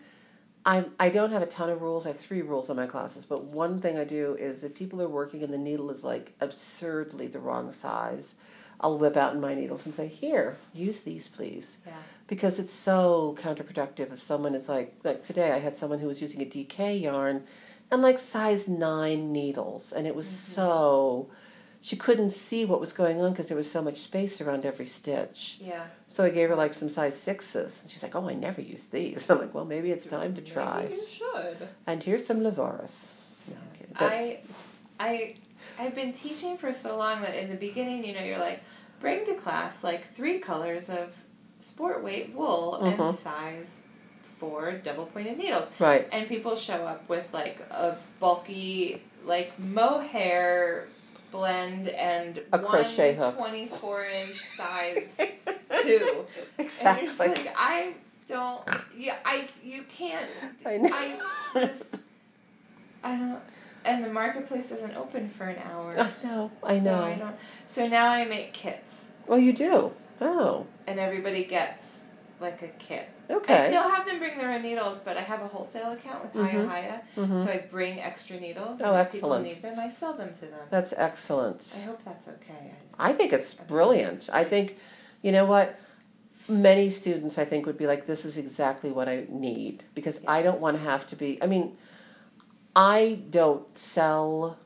[0.65, 2.07] I'm, I don't have a ton of rules.
[2.07, 5.03] I have three rules in my classes, but one thing I do is if people
[5.03, 8.35] are working and the needle is like absurdly the wrong size,
[8.81, 11.93] I'll whip out my needles and say, "Here, use these, please," Yeah.
[12.27, 14.13] because it's so counterproductive.
[14.13, 17.45] If someone is like like today, I had someone who was using a DK yarn,
[17.91, 20.53] and like size nine needles, and it was mm-hmm.
[20.55, 21.31] so.
[21.83, 24.85] She couldn't see what was going on because there was so much space around every
[24.85, 25.57] stitch.
[25.63, 25.87] Yeah.
[26.13, 27.81] So I gave her like some size sixes.
[27.81, 29.31] And she's like, oh, I never use these.
[29.31, 30.83] I'm like, well, maybe it's time to try.
[30.83, 31.69] Maybe you should.
[31.87, 33.09] And here's some Lavoris.
[33.49, 33.95] No, I'm kidding.
[33.99, 34.41] But- I,
[34.99, 35.35] I,
[35.79, 38.63] I've been teaching for so long that in the beginning, you know, you're like,
[39.01, 41.15] bring to class like three colors of
[41.61, 42.99] sport weight wool Mhm.
[43.09, 43.85] and size
[44.39, 45.71] four double pointed needles.
[45.79, 46.09] right.
[46.13, 50.87] And people show up with like a bulky, like mohair
[51.31, 53.37] blend and A crochet hook.
[53.37, 55.17] 24 inch size
[55.83, 56.25] two.
[56.59, 56.89] Exactly.
[56.89, 57.93] And you're just like, I
[58.27, 58.63] don't,
[58.97, 60.27] yeah, I, you can't,
[60.65, 60.91] I know.
[60.93, 61.85] I just,
[63.05, 63.41] I don't,
[63.85, 65.99] and the marketplace isn't open for an hour.
[65.99, 66.51] I know.
[66.63, 67.03] I So know.
[67.05, 69.93] I don't, so now I make kits Well, you do?
[70.21, 70.67] Oh.
[70.87, 72.05] and everybody gets
[72.41, 73.09] like a kit.
[73.29, 73.55] Okay.
[73.55, 76.33] I still have them bring their own needles, but I have a wholesale account with
[76.33, 76.69] Mhm.
[76.69, 77.45] Haya, Mhm.
[77.45, 78.81] so I bring extra needles.
[78.81, 79.45] Oh, and if excellent.
[79.47, 80.67] People need them, I sell them to them.
[80.71, 81.75] That's excellent.
[81.79, 82.73] I hope that's okay.
[82.99, 84.31] I think it's brilliant.
[84.33, 84.79] I think,
[85.23, 85.77] you know what?
[86.49, 90.41] Many students, I think, would be like, this is exactly what I need because I
[90.43, 91.39] don't want to have to be.
[91.43, 91.77] I mean,
[92.81, 94.59] I don't sell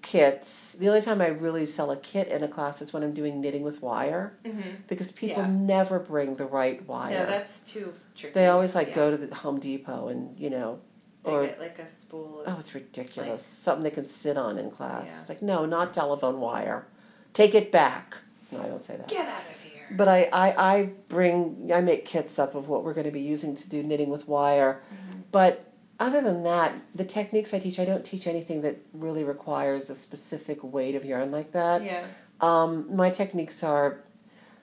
[0.00, 0.72] kits.
[0.80, 3.40] The only time I really sell a kit in a class is when I'm doing
[3.40, 4.60] knitting with wire Mm-hmm.
[4.88, 5.50] because people Yeah.
[5.50, 7.18] never bring the right wire.
[7.20, 8.32] No, that's too tricky.
[8.34, 8.94] they always like Yeah.
[8.94, 10.80] go to the Home Depot and, you know,
[11.22, 12.40] They or get like a spool.
[12.40, 13.28] Of, Oh, it's ridiculous.
[13.30, 15.08] Like- Something they can sit on in class.
[15.08, 15.20] Yeah.
[15.20, 16.86] It's like, no, not telephone wire.
[17.34, 18.16] Take it back.
[18.50, 19.08] No, I don't say that.
[19.08, 19.86] Get out of here.
[19.92, 23.20] But I, I, I bring, I make kits up of what we're going to be
[23.20, 24.80] using to do knitting with wire.
[24.92, 25.20] Mm-hmm.
[25.30, 25.71] But
[26.02, 29.94] other than that, the techniques I teach, I don't teach anything that really requires a
[29.94, 31.84] specific weight of yarn like that.
[31.84, 32.04] Yeah.
[32.40, 34.00] Um, my techniques are,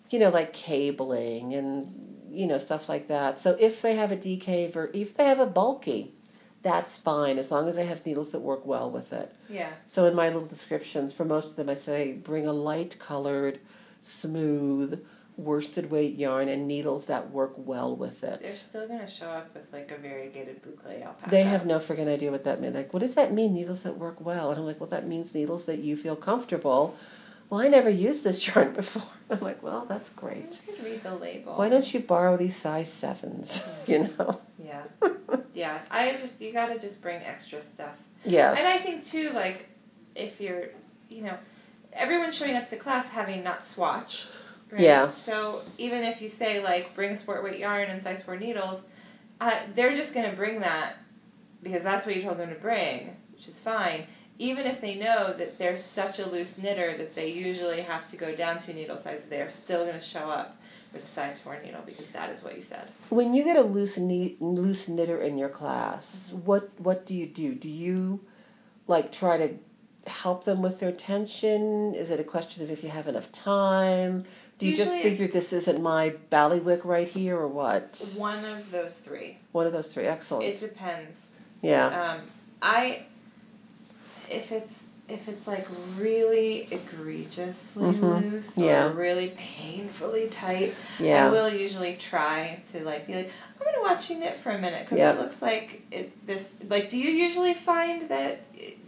[0.09, 3.39] you know, like cabling and, you know, stuff like that.
[3.39, 6.13] So if they have a decave or if they have a bulky,
[6.61, 9.33] that's fine as long as they have needles that work well with it.
[9.47, 9.71] Yeah.
[9.87, 13.59] So in my little descriptions, for most of them, I say bring a light colored,
[14.01, 15.05] smooth,
[15.39, 18.41] worsted weight yarn and needles that work well with it.
[18.41, 21.29] They're still gonna show up with like a variegated boucle alpaca.
[21.29, 22.75] They have no friggin' idea what that means.
[22.75, 24.51] Like, what does that mean, needles that work well?
[24.51, 26.95] And I'm like, well, that means needles that you feel comfortable.
[27.49, 29.03] Well, I never used this yarn before.
[29.29, 30.61] I'm like, well, that's great.
[30.67, 31.55] You could read the label.
[31.55, 33.63] Why don't you borrow these size sevens?
[33.87, 34.39] You know?
[34.63, 34.83] Yeah.
[35.53, 35.79] yeah.
[35.89, 37.95] I just you gotta just bring extra stuff.
[38.23, 38.59] Yes.
[38.59, 39.67] And I think too, like,
[40.13, 40.65] if you're,
[41.09, 41.37] you know,
[41.93, 44.37] everyone's showing up to class having not swatched.
[44.71, 44.81] Right?
[44.81, 45.11] Yeah.
[45.13, 48.85] So even if you say like bring sport weight yarn and size four needles,
[49.41, 50.97] uh, they're just gonna bring that
[51.63, 54.05] because that's what you told them to bring, which is fine.
[54.37, 58.15] Even if they know that they're such a loose knitter that they usually have to
[58.15, 60.55] go down two needle sizes, they're still gonna show up
[60.93, 62.89] with a size four needle because that is what you said.
[63.09, 66.45] When you get a loose knit, loose knitter in your class, Mm-hmm.
[66.45, 67.53] what what do you do?
[67.55, 68.21] Do you
[68.87, 69.53] like try to
[70.09, 71.93] help them with their tension?
[71.93, 74.23] Is it a question of if you have enough time?
[74.59, 77.99] Do you just figure this isn't my ballywick right here or what?
[78.17, 79.37] One of those three.
[79.53, 80.05] One of those three.
[80.05, 80.45] Excellent.
[80.45, 81.33] It depends.
[81.61, 81.87] yeah.
[82.17, 82.21] Um,
[82.61, 83.03] I
[84.29, 85.65] if it's if it's like
[85.97, 88.31] really egregiously Mhm.
[88.31, 88.93] loose or Yeah.
[88.93, 91.25] really painfully tight, yeah.
[91.25, 94.59] I will usually try to like be like, I'm gonna watch you knit for a
[94.59, 95.13] minute because Yeah.
[95.13, 96.27] it looks like it.
[96.27, 98.41] This like, do you usually find that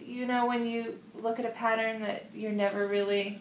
[0.06, 3.40] you know when you look at a pattern that you're never really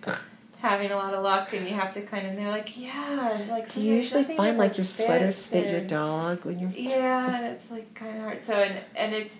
[0.61, 3.49] having a lot of luck and you have to kind of they're like yeah and
[3.49, 7.37] like Do you usually find like your sweater fits spit your dog when you're yeah,
[7.37, 8.43] and it's like kind of hard.
[8.43, 9.39] So and and it's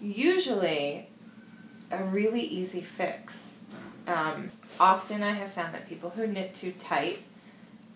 [0.00, 1.08] usually
[1.90, 3.58] a really easy fix.
[4.06, 7.20] Um, often I have found that people who knit too tight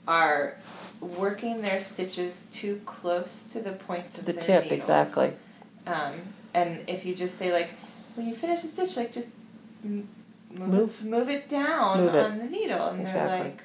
[0.07, 0.57] are
[1.01, 4.81] working their stitches too close to the points to of the tip needles.
[4.81, 5.33] exactly.
[5.87, 6.15] Um,
[6.53, 7.71] and if you just say like,
[8.15, 9.33] when you finish a stitch, like just
[10.55, 11.01] move Move.
[11.01, 12.27] It, move it down Move it.
[12.27, 13.29] on the needle, and Exactly.
[13.31, 13.63] they're like,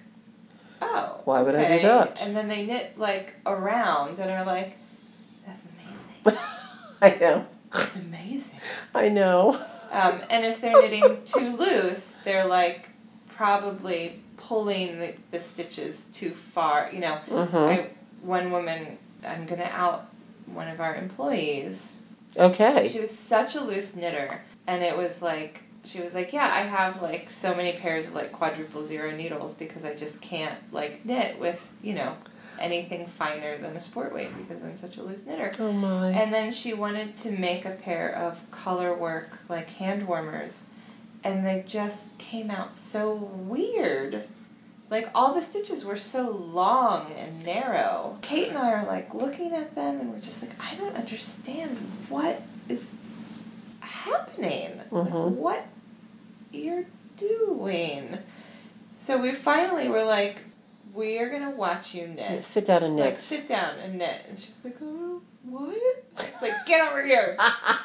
[0.82, 2.22] oh, Why would I do that?
[2.26, 4.78] And then they knit like around and are like,
[5.46, 6.42] that's amazing.
[7.02, 7.46] I know.
[7.72, 8.60] That's amazing.
[8.94, 9.60] I know.
[9.92, 12.90] Um, and if they're knitting too loose, they're like
[13.30, 16.90] probably pulling the, the stitches too far.
[16.92, 17.88] You know, hmm I,
[18.22, 20.08] one woman, I'm gonna out
[20.46, 21.96] one of our employees.
[22.38, 22.88] Okay.
[22.88, 26.62] She was such a loose knitter, and it was like she was like, yeah, I
[26.62, 31.06] have like so many pairs of like quadruple zero needles because I just can't like
[31.06, 32.16] knit with you know
[32.60, 35.52] anything finer than a sport weight because I'm such a loose knitter.
[35.60, 36.10] Oh my.
[36.12, 40.68] And then she wanted to make a pair of color work like hand warmers,
[41.24, 44.26] and they just came out so weird.
[44.90, 48.18] Like all the stitches were so long and narrow.
[48.22, 51.78] Kate and I are like looking at them and we're just like, I don't understand
[52.10, 52.92] what is
[54.04, 54.78] happening.
[54.78, 55.32] Like, Mhm.
[55.36, 55.66] what
[56.52, 56.86] you're
[57.18, 58.18] doing.
[58.96, 60.42] So we finally were like,
[60.94, 62.18] we are gonna watch you knit.
[62.32, 63.06] Yeah, sit down and knit.
[63.06, 64.22] Like, sit down and knit.
[64.28, 65.78] And she was like, oh, what?
[66.20, 67.38] It's like, get over here,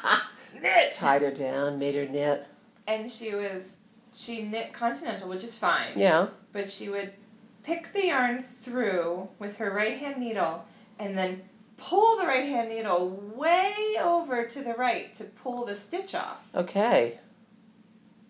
[0.61, 0.93] knit.
[0.93, 2.47] Tied her down, made her knit.
[2.87, 3.77] And she was,
[4.13, 5.93] she knit continental, which is fine.
[5.95, 6.27] Yeah.
[6.51, 7.13] But she would
[7.63, 10.65] pick the yarn through with her right hand needle
[10.99, 11.41] and then
[11.77, 16.47] pull the right hand needle way over to the right to pull the stitch off.
[16.55, 17.19] Okay.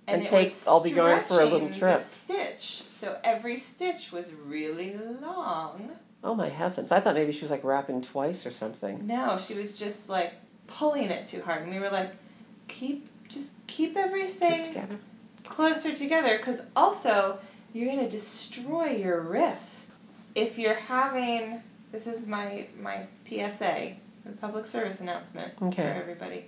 [0.08, 1.98] And it take I'll be yarn for a little trip.
[1.98, 2.84] The stitch.
[2.90, 5.92] So every stitch was really long.
[6.24, 6.92] Oh my heavens!
[6.92, 9.06] I thought maybe she was like wrapping twice or something.
[9.06, 10.34] No, she was just like
[10.68, 12.14] pulling it too hard, and we were like,
[12.68, 14.98] keep just keep Keep everything together.
[15.44, 17.40] closer together, because also
[17.74, 19.92] you're gonna destroy your wrist
[20.34, 21.62] if you're having
[21.96, 23.94] this is my my PSA,
[24.42, 25.82] public service announcement Okay.
[25.84, 26.46] for everybody.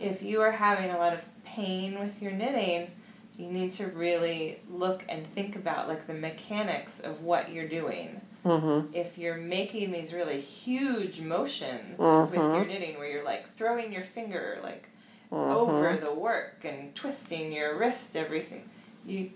[0.00, 2.90] If you are having a lot of pain with your knitting,
[3.38, 8.20] you need to really look and think about like the mechanics of what you're doing.
[8.44, 8.92] Mm-hmm.
[8.92, 12.56] If you're making these really huge motions with Mhm.
[12.56, 14.88] your knitting where you're like throwing your finger like
[15.30, 15.50] Mm-hmm.
[15.50, 18.68] over the work and twisting your wrist every single
[19.06, 19.30] you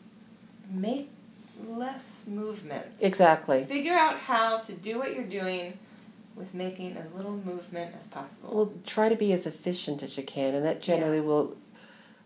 [0.71, 1.09] make
[1.65, 3.03] less movements.
[3.03, 3.65] Exactly.
[3.65, 5.79] Figure out how to do what you're doing
[6.35, 8.55] with making as little movement as possible.
[8.55, 11.57] Well, try to be as efficient as you can, and that generally will.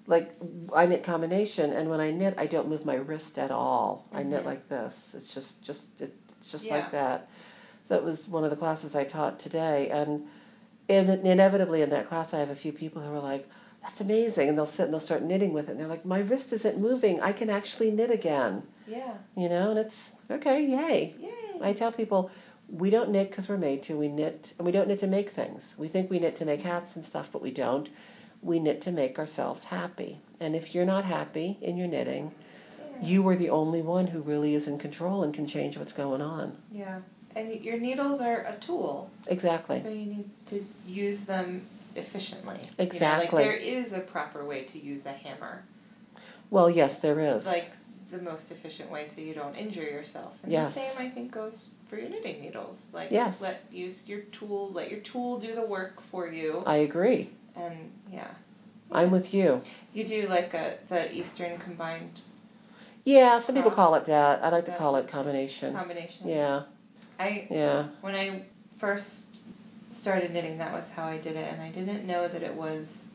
[0.06, 0.34] Like
[0.74, 4.06] I knit combination, and when I knit, I don't move my wrist at all.
[4.12, 4.46] I knit Mhm.
[4.46, 5.14] like this.
[5.16, 6.76] It's just, just, it's just Yeah.
[6.76, 7.28] like that.
[7.86, 10.26] So that was one of the classes I taught today, and,
[10.88, 13.48] and inevitably in that class, I have a few people who are like,
[13.82, 16.18] "That's amazing," and they'll sit and they'll start knitting with it, and they're like, "My
[16.18, 17.20] wrist isn't moving.
[17.20, 19.14] I can actually knit again." Yeah.
[19.36, 20.64] You know, and it's okay.
[20.66, 21.14] Yay!
[21.20, 21.60] Yay.
[21.62, 22.30] I tell people,
[22.68, 23.96] we don't knit because we're made to.
[23.96, 25.74] We knit, and we don't knit to make things.
[25.78, 27.88] We think we knit to make hats and stuff, but we don't.
[28.42, 30.20] We knit to make ourselves happy.
[30.40, 32.32] And if you're not happy in your knitting,
[32.78, 33.06] yeah.
[33.06, 36.20] you are the only one who really is in control and can change what's going
[36.22, 36.56] on.
[36.72, 37.00] yeah.
[37.36, 39.78] And your needles are a tool, Exactly.
[39.78, 41.62] so you need to use them
[41.94, 42.56] efficiently.
[42.56, 43.44] You know, Exactly.
[43.44, 45.62] like there is a proper way to use a hammer.
[46.50, 47.46] Well, yes, there is.
[47.46, 47.70] like
[48.10, 50.34] the most efficient way so you don't injure yourself.
[50.42, 50.74] And Yes.
[50.74, 52.90] the same I think goes for your knitting needles.
[52.92, 53.40] Like Yes.
[53.40, 57.30] let use your tool, let your tool do the work for you I agree.
[57.56, 58.28] and yeah.
[58.92, 59.62] I'm with you.
[59.94, 62.20] You do like a the Eastern combined
[63.04, 64.42] Yeah, some people call it that.
[64.44, 65.74] I like to call it combination.
[65.74, 66.28] combination.
[66.28, 66.64] Yeah,
[67.18, 67.86] I yeah.
[68.00, 68.42] when I
[68.78, 69.26] first
[69.90, 73.08] started knitting that was how I did it and I didn't know that it was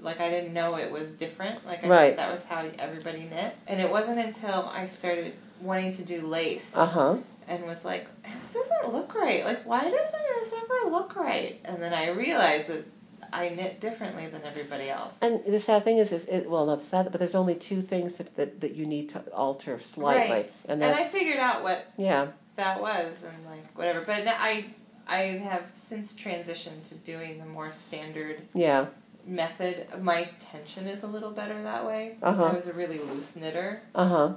[0.00, 1.64] like I didn't know it was different.
[1.66, 2.08] Like I Right.
[2.10, 3.54] thought that was how everybody knit.
[3.66, 7.16] And it wasn't until I started wanting to do lace Uh huh.
[7.48, 9.44] and was like, this doesn't look right.
[9.44, 11.60] Like, why doesn't this ever look right?
[11.64, 12.84] And then I realized that
[13.32, 15.18] I knit differently than everybody else.
[15.20, 18.14] And the sad thing is, is it, well, not sad, but there's only two things
[18.14, 20.52] that, that, that you need to alter slightly, Right.
[20.68, 24.00] and And I figured out what yeah, that was and like whatever.
[24.02, 24.66] But I
[25.08, 25.18] I
[25.50, 28.86] have since transitioned to doing the more standard yeah,
[29.26, 29.86] method.
[30.00, 32.16] My tension is a little better that way.
[32.22, 32.44] Uh-huh.
[32.44, 34.32] I was a really loose knitter uh huh,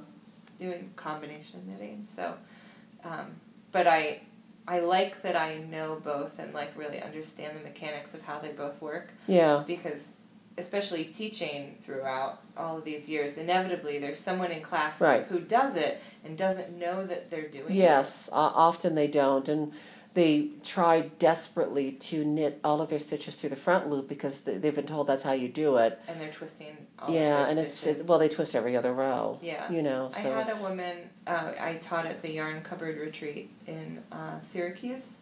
[0.58, 2.06] doing combination knitting.
[2.08, 2.34] So,
[3.04, 3.28] um,
[3.72, 4.22] but I
[4.68, 8.52] I like that I know both and like really understand the mechanics of how they
[8.52, 9.14] both work.
[9.28, 10.14] yeah, because
[10.58, 15.26] especially teaching throughout all of these years inevitably there's someone in class Right.
[15.30, 17.76] who does it and doesn't know that they're doing it.
[17.76, 18.28] yes.
[18.30, 19.72] Uh, often they don't, and
[20.16, 24.58] they try desperately to knit all of their stitches through the front loop because they,
[24.58, 26.00] they've been told that's how you do it.
[26.08, 29.38] and they're twisting all yeah, and it's it, well, they twist every other row.
[29.42, 30.98] yeah You know, So I had a woman
[31.28, 35.18] uh, I taught at the yarn cupboard retreat in uh, Syracuse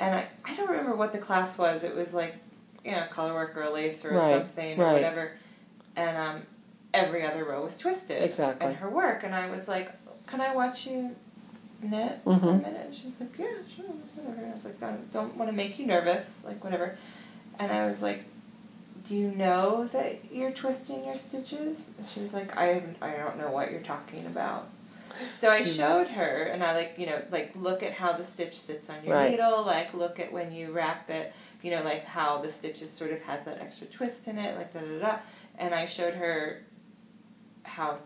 [0.00, 2.34] and I, I don't remember what the class was it was like
[2.84, 4.92] you know color work or a lace or Right, something or right.
[4.94, 5.32] whatever
[5.96, 6.42] and um,
[6.94, 8.66] every other row was twisted Exactly.
[8.68, 9.92] and her work and I was like
[10.26, 11.14] can I watch you
[11.82, 12.62] knit for a Mhm.
[12.62, 12.86] minute.
[12.86, 14.42] And she was like yeah sure whatever.
[14.42, 16.96] And I was like don't, don't want to make you nervous like whatever.
[17.58, 18.24] And I was like
[19.04, 21.90] do you know that you're twisting your stitches?
[21.98, 24.68] And she was like I, I don't know what you're talking about.
[25.34, 28.58] So I showed her and I like you know like look at how the stitch
[28.58, 29.30] sits on your Right.
[29.32, 33.10] needle like look at when you wrap it you know like how the stitches sort
[33.10, 35.18] of has that extra twist in it like da da da
[35.58, 36.62] and I showed her
[37.64, 37.98] how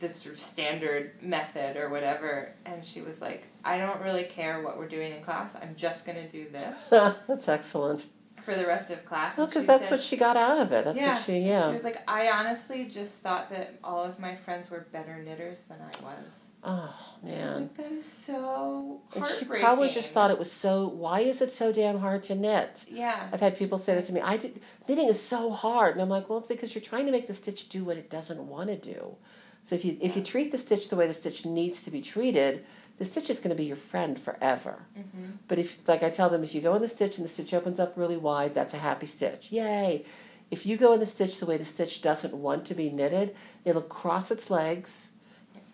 [0.00, 4.62] this sort of standard method or whatever and she was like I don't really care
[4.62, 6.88] what we're doing in class I'm just gonna do this
[7.28, 8.06] that's excellent.
[8.42, 10.86] for the rest of class Well, because that's said- what she got out of it.
[10.86, 11.14] That's Yeah.
[11.14, 11.66] what she yeah.
[11.66, 15.64] she was like I honestly just thought that all of my friends were better knitters
[15.64, 17.60] than I was oh I was man.
[17.60, 19.50] like that is so heartbreaking.
[19.50, 20.88] And she probably just thought it was so.
[20.88, 22.86] Why is it so damn hard to knit?
[22.88, 24.22] yeah I've had people say that to me.
[24.22, 27.12] I did, knitting is so hard, and I'm like, well, it's because you're trying to
[27.12, 29.16] make the stitch do what it doesn't want to do.
[29.62, 32.00] So if you if you treat the stitch the way the stitch needs to be
[32.00, 32.64] treated,
[33.00, 34.82] the stitch is going to be your friend forever.
[34.96, 35.32] mm-hmm.
[35.48, 37.54] But if, like I tell them, if you go in the stitch and the stitch
[37.54, 39.50] opens up really wide, that's a happy stitch.
[39.50, 40.04] Yay!
[40.50, 43.34] If you go in the stitch the way the stitch doesn't want to be knitted,
[43.64, 45.08] it'll cross its legs,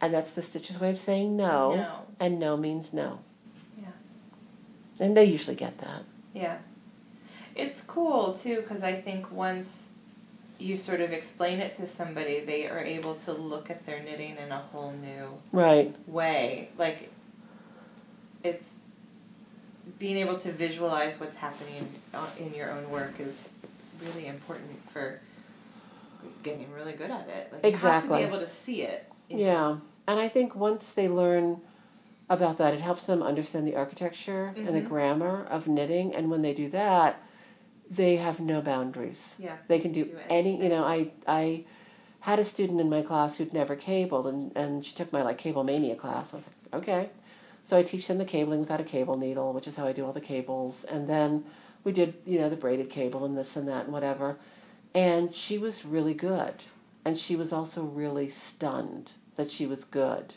[0.00, 1.74] and that's the stitch's way of saying no.
[1.74, 3.18] no And no means no.
[3.76, 3.88] Yeah.
[5.00, 6.02] And they usually get that.
[6.32, 6.58] Yeah.
[7.56, 9.94] It's cool too because I think once
[10.58, 14.36] you sort of explain it to somebody, they are able to look at their knitting
[14.36, 15.94] in a whole new Right.
[16.06, 16.70] way.
[16.78, 17.10] Like,
[18.42, 18.78] it's
[19.98, 23.54] being able to visualize what's happening uh, in your own work is
[24.02, 25.20] really important for
[26.42, 27.52] getting really good at it.
[27.52, 29.10] Like, you have to be able to see it.
[29.28, 29.78] Yeah.
[30.08, 31.60] And I think once they learn
[32.28, 32.74] about that.
[32.74, 34.88] It helps them understand the architecture and the Mhm.
[34.88, 37.20] grammar of knitting, and when they do that,
[37.90, 39.36] they have no boundaries.
[39.38, 39.56] Yeah.
[39.68, 40.62] They can do, Do any.
[40.62, 41.64] You know, I I
[42.20, 45.38] had a student in my class who'd never cabled, and and she took my like
[45.38, 46.32] cable mania class.
[46.32, 47.10] I was like, okay.
[47.64, 50.04] So I teach them the cabling without a cable needle, which is how I do
[50.04, 51.44] all the cables, and then
[51.82, 54.38] we did you know the braided cable and this and that and whatever,
[54.94, 56.64] and she was really good,
[57.04, 60.34] and she was also really stunned that she was good.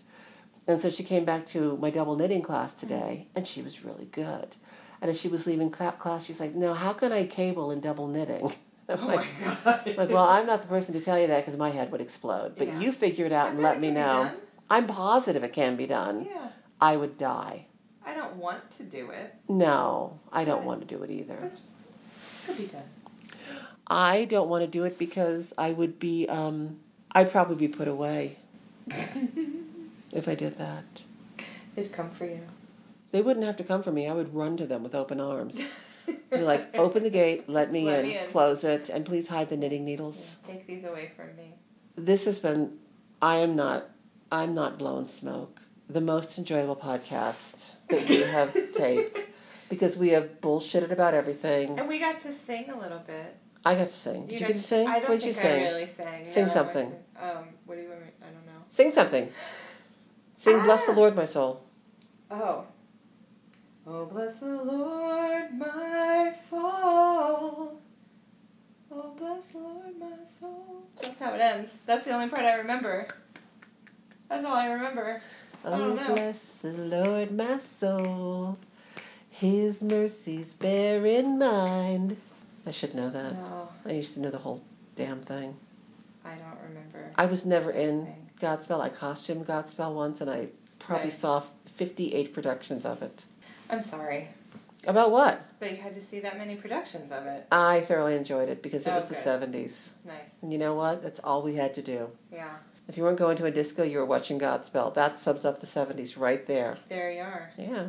[0.67, 4.05] And so she came back to my double knitting class today, and she was really
[4.05, 4.55] good.
[5.01, 8.07] And as she was leaving class, she's like, "No, how can I cable in double
[8.07, 8.53] knitting?"
[8.89, 9.97] I'm Oh like, my god.
[9.97, 12.55] like, well, I'm not the person to tell you that because my head would explode.
[12.57, 12.79] But Yeah.
[12.79, 14.31] you figure it out I and let me know.
[14.69, 16.25] I'm positive it can be done.
[16.25, 16.49] Yeah.
[16.81, 17.65] I would die.
[18.05, 19.35] I don't want to do it.
[19.47, 21.37] No, I don't But- want to do it either.
[21.39, 21.51] But
[22.47, 22.83] could be done.
[23.85, 26.79] I don't want to do it because I would be, um,
[27.11, 28.37] I'd probably be put away
[30.11, 30.83] if I did that.
[31.75, 32.41] They'd come for you.
[33.11, 34.07] They wouldn't have to come for me.
[34.07, 35.59] I would run to them with open arms.
[36.31, 38.27] Be like, open the gate, let me, Let in, me in.
[38.27, 40.35] close it, and please hide the knitting needles.
[40.45, 41.53] Take these away from me.
[41.95, 42.77] This has been,
[43.21, 43.89] I am not,
[44.31, 45.59] I'm not blowing smoke.
[45.87, 49.19] The most enjoyable podcast that you have taped
[49.69, 51.77] because we have bullshitted about everything.
[51.79, 53.35] And we got to sing a little bit.
[53.65, 54.25] I got to sing.
[54.27, 54.87] Did you, got get to sing?
[54.87, 55.61] I don't what did you sing?
[55.63, 56.25] I really sang.
[56.25, 56.93] Sing No, something.
[57.19, 58.07] Um, what do you want me?
[58.21, 58.63] I don't know.
[58.69, 59.29] Sing something.
[60.35, 60.95] Sing Bless the Ah.
[60.95, 61.63] Lord, my soul.
[62.31, 62.65] Oh.
[63.91, 67.81] Oh, bless the Lord, my soul.
[68.91, 70.83] Oh, bless the Lord, my soul.
[71.01, 71.77] That's how it ends.
[71.87, 73.07] That's the only part I remember.
[74.29, 75.21] That's all I remember.
[75.65, 76.13] I Oh, don't know.
[76.13, 78.57] bless the Lord, my soul.
[79.31, 82.17] His mercies bear in mind.
[82.67, 83.33] I should know that.
[83.33, 84.61] No, I used to know the whole
[84.95, 85.55] damn thing.
[86.23, 87.11] I don't remember.
[87.17, 88.81] I was never in Godspell.
[88.81, 91.41] I costumed Godspell once, and I probably saw
[91.75, 93.25] 58 productions of it.
[93.69, 94.29] I'm sorry
[94.87, 95.41] About what?
[95.59, 97.45] that you had to see that many productions of it.
[97.51, 99.91] I thoroughly enjoyed it because it Oh, was the 70s.
[100.05, 100.35] Nice.
[100.41, 101.03] And you know what?
[101.03, 102.09] That's all we had to do.
[102.31, 102.55] Yeah,
[102.87, 104.93] If you weren't going to a disco, you were watching Godspell.
[104.93, 106.77] That sums up the 70s right there.
[106.87, 107.51] there you are.
[107.57, 107.87] Yeah.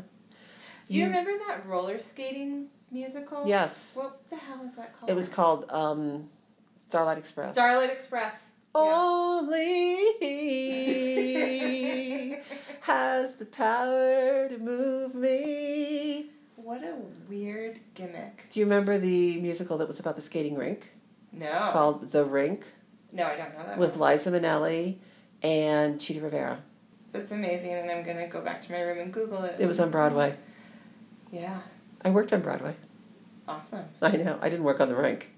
[0.88, 3.46] Do you, remember that roller skating musical?
[3.46, 3.92] Yes.
[3.94, 5.08] What the hell was that called?
[5.10, 6.28] It was called um,
[6.88, 7.52] Starlight Express.
[7.52, 8.49] Starlight Express.
[8.74, 12.36] Only he
[12.82, 16.26] has the power to move me.
[16.56, 16.94] What a
[17.28, 18.46] weird gimmick.
[18.50, 20.92] Do you remember the musical that was about the skating rink
[21.32, 21.70] No.
[21.72, 22.64] called The Rink
[23.12, 23.78] no, I don't know that one.
[23.78, 24.12] with one.
[24.12, 24.96] Liza Minnelli
[25.42, 26.60] and Chita Rivera?
[27.12, 29.56] That's amazing, and I'm gonna go back to my room and Google it.
[29.58, 30.36] It was on Broadway.
[31.32, 31.58] Yeah,
[32.04, 32.76] I worked on Broadway.
[33.48, 33.84] awesome.
[34.00, 34.38] I know.
[34.40, 35.28] I didn't work on The Rink.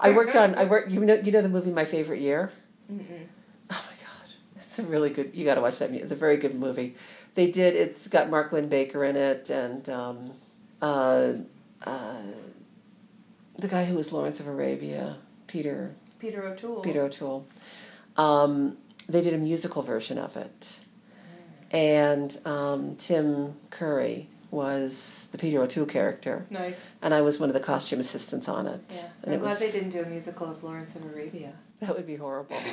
[0.00, 0.54] I worked on.
[0.54, 0.90] I worked.
[0.90, 1.14] You know.
[1.14, 2.50] You know the movie My Favorite Year.
[2.92, 3.26] Mm-mm.
[3.70, 5.34] Oh my god, it's a really good.
[5.34, 5.90] You got to watch that.
[5.90, 6.94] It's a very good movie.
[7.34, 7.74] They did.
[7.76, 10.32] It's got Mark Linn-Baker in it, and um,
[10.82, 11.32] uh,
[11.84, 12.16] uh,
[13.58, 16.82] the guy who was Lawrence of Arabia, Peter Peter O'Toole.
[16.82, 17.46] Peter O'Toole.
[18.16, 18.76] Um,
[19.08, 20.80] they did a musical version of it,
[21.70, 26.80] and um, Tim Curry was the Peter O'Toole character, Nice.
[27.02, 28.80] and I was one of the costume assistants on it.
[28.96, 29.08] Yeah.
[29.22, 31.52] and I'm it glad was they didn't do a musical of Lawrence of Arabia.
[31.80, 32.56] that would be horrible.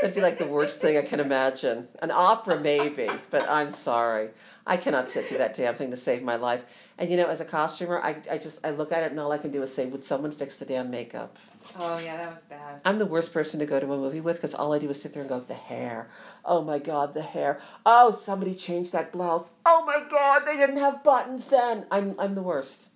[0.00, 1.88] That'd be like the worst thing I can imagine.
[2.02, 4.28] An opera, maybe, but I'm sorry.
[4.66, 6.62] I cannot sit through that damn thing to save my life.
[6.98, 9.32] And you know, as a costumer, I, I just I look at it and all
[9.32, 11.38] I can do is say, "Would someone fix the damn makeup?"
[11.78, 12.80] Oh yeah, that was bad.
[12.84, 15.00] I'm the worst person to go to a movie with because all I do is
[15.00, 16.08] sit there and go, "The hair,
[16.44, 17.58] oh my god, the hair.
[17.84, 19.50] Oh, somebody changed that blouse.
[19.66, 22.88] Oh my god, they didn't have buttons then." I'm I'm the worst.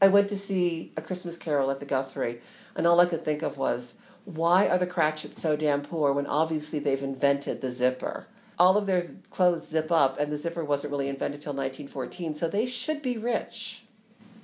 [0.00, 2.40] I went to see A Christmas Carol at the Guthrie,
[2.76, 3.94] and all I could think of was,
[4.24, 8.26] why are the Cratchits so damn poor when obviously they've invented the zipper?
[8.60, 12.46] All of their clothes zip up, and the zipper wasn't really invented till 1914, so
[12.48, 13.84] they should be rich.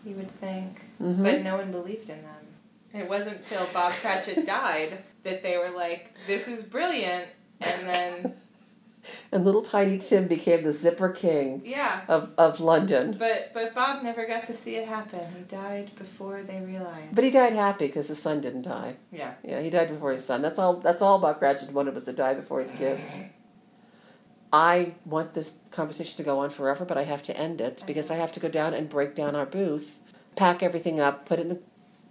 [0.05, 1.23] You would think, Mhm.
[1.23, 2.44] but no one believed in them.
[2.95, 7.27] It wasn't till Bob Cratchit died that they were like, "This is brilliant,"
[7.61, 8.35] and then
[9.33, 12.03] And little tiny Tim became the zipper king yeah.
[12.09, 13.17] of, of London.
[13.19, 15.21] But but Bob never got to see it happen.
[15.37, 17.15] He died before they realized.
[17.15, 18.97] But he died happy because his son didn't die.
[19.11, 19.35] yeah.
[19.43, 20.43] Yeah, he died before his son.
[20.43, 20.75] That's all.
[20.75, 23.03] That's all Bob Cratchit wanted was to die before his kids.
[24.53, 28.09] I want this conversation to go on forever, but I have to end it because
[28.09, 29.99] I have to go down and break down our booth,
[30.37, 31.61] pack everything up, put it in the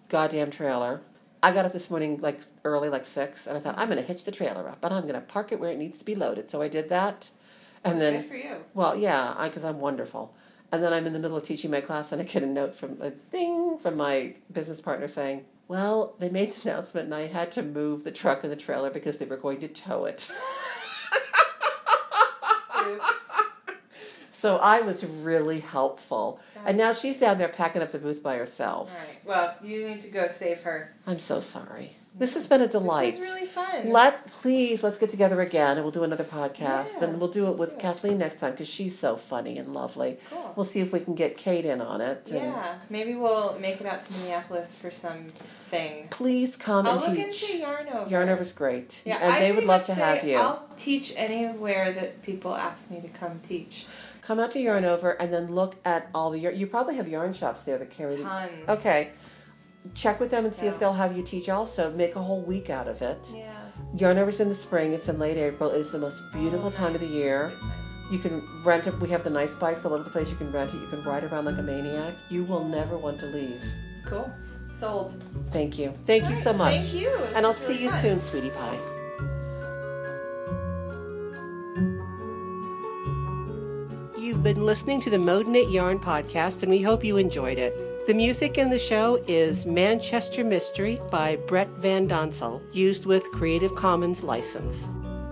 [0.09, 1.01] goddamn trailer.
[1.41, 4.05] I got up this morning like early, like six, and I thought I'm going to
[4.07, 6.15] hitch the trailer up, and I'm going to park it where it needs to be
[6.15, 6.49] loaded.
[6.49, 7.29] So I did that,
[7.83, 8.55] and then Good for you.
[8.73, 10.33] well, yeah, I because I'm wonderful.
[10.71, 12.73] And then I'm in the middle of teaching my class, and I get a note
[12.75, 17.27] from a ding from my business partner saying, "Well, they made the announcement, and I
[17.27, 20.31] had to move the truck and the trailer because they were going to tow it."
[24.43, 26.37] So I was really helpful.
[26.65, 28.91] And now she's down there packing up the booth by herself.
[28.91, 29.25] All right.
[29.25, 30.93] Well, you need to go save her.
[31.07, 31.95] I'm so sorry.
[31.95, 32.19] Mm-hmm.
[32.19, 33.13] This has been a delight.
[33.15, 33.89] This is really fun.
[33.89, 37.47] Let please let's get together again and we'll do another podcast Yeah, and we'll do
[37.47, 37.79] it with it.
[37.79, 40.19] Kathleen next time because she's so funny and lovely.
[40.29, 40.53] Cool.
[40.57, 42.29] We'll see if we can get Kate in on it.
[42.31, 45.27] Yeah, maybe we'll make it out to Minneapolis for some
[45.69, 46.09] thing.
[46.11, 47.43] Please come I'll and look teach.
[47.49, 48.09] into Yarn Over.
[48.09, 49.01] Yarnover's great.
[49.05, 50.35] Yeah, and I they would love to have you.
[50.35, 53.87] I'll teach anywhere that people ask me to come teach.
[54.25, 56.55] Come out to Yarn Over and then look at all the yarn.
[56.57, 58.21] You probably have yarn shops there that carry.
[58.21, 58.51] Tons.
[58.69, 59.11] Okay.
[59.93, 61.91] Check with them and see if they'll have you teach also.
[61.91, 63.17] Make a whole week out of it.
[63.35, 63.51] Yeah.
[63.97, 64.93] Yarn Over's in the spring.
[64.93, 65.71] It's in late April.
[65.71, 67.51] It's the most beautiful Oh, time of the year.
[68.09, 68.97] You can rent it.
[69.01, 70.29] We have the nice bikes all over the place.
[70.29, 70.77] You can rent it.
[70.79, 72.13] You can ride around like a maniac.
[72.29, 73.61] You will never want to leave.
[74.05, 74.31] Cool.
[74.71, 75.21] Sold.
[75.51, 75.93] Thank you.
[76.07, 76.73] Thank you All right, so much.
[76.81, 77.09] Thank you.
[77.17, 78.01] This And I'll was see really you fun.
[78.01, 78.79] soon, sweetie pie.
[84.33, 88.07] You've been listening to the Mode Knit Yarn podcast, and we hope you enjoyed it.
[88.07, 93.75] The music in the show is Manchester Mystery by Brett Van Donsel, used with Creative
[93.75, 94.89] Commons license.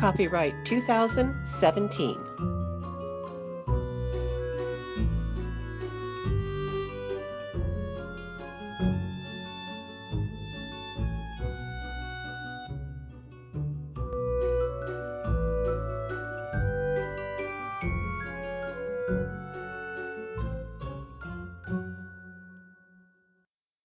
[0.00, 2.51] Copyright 2017.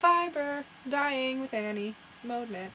[0.07, 1.93] Fiber, dying with Annie,
[2.23, 2.71] Mode Knit.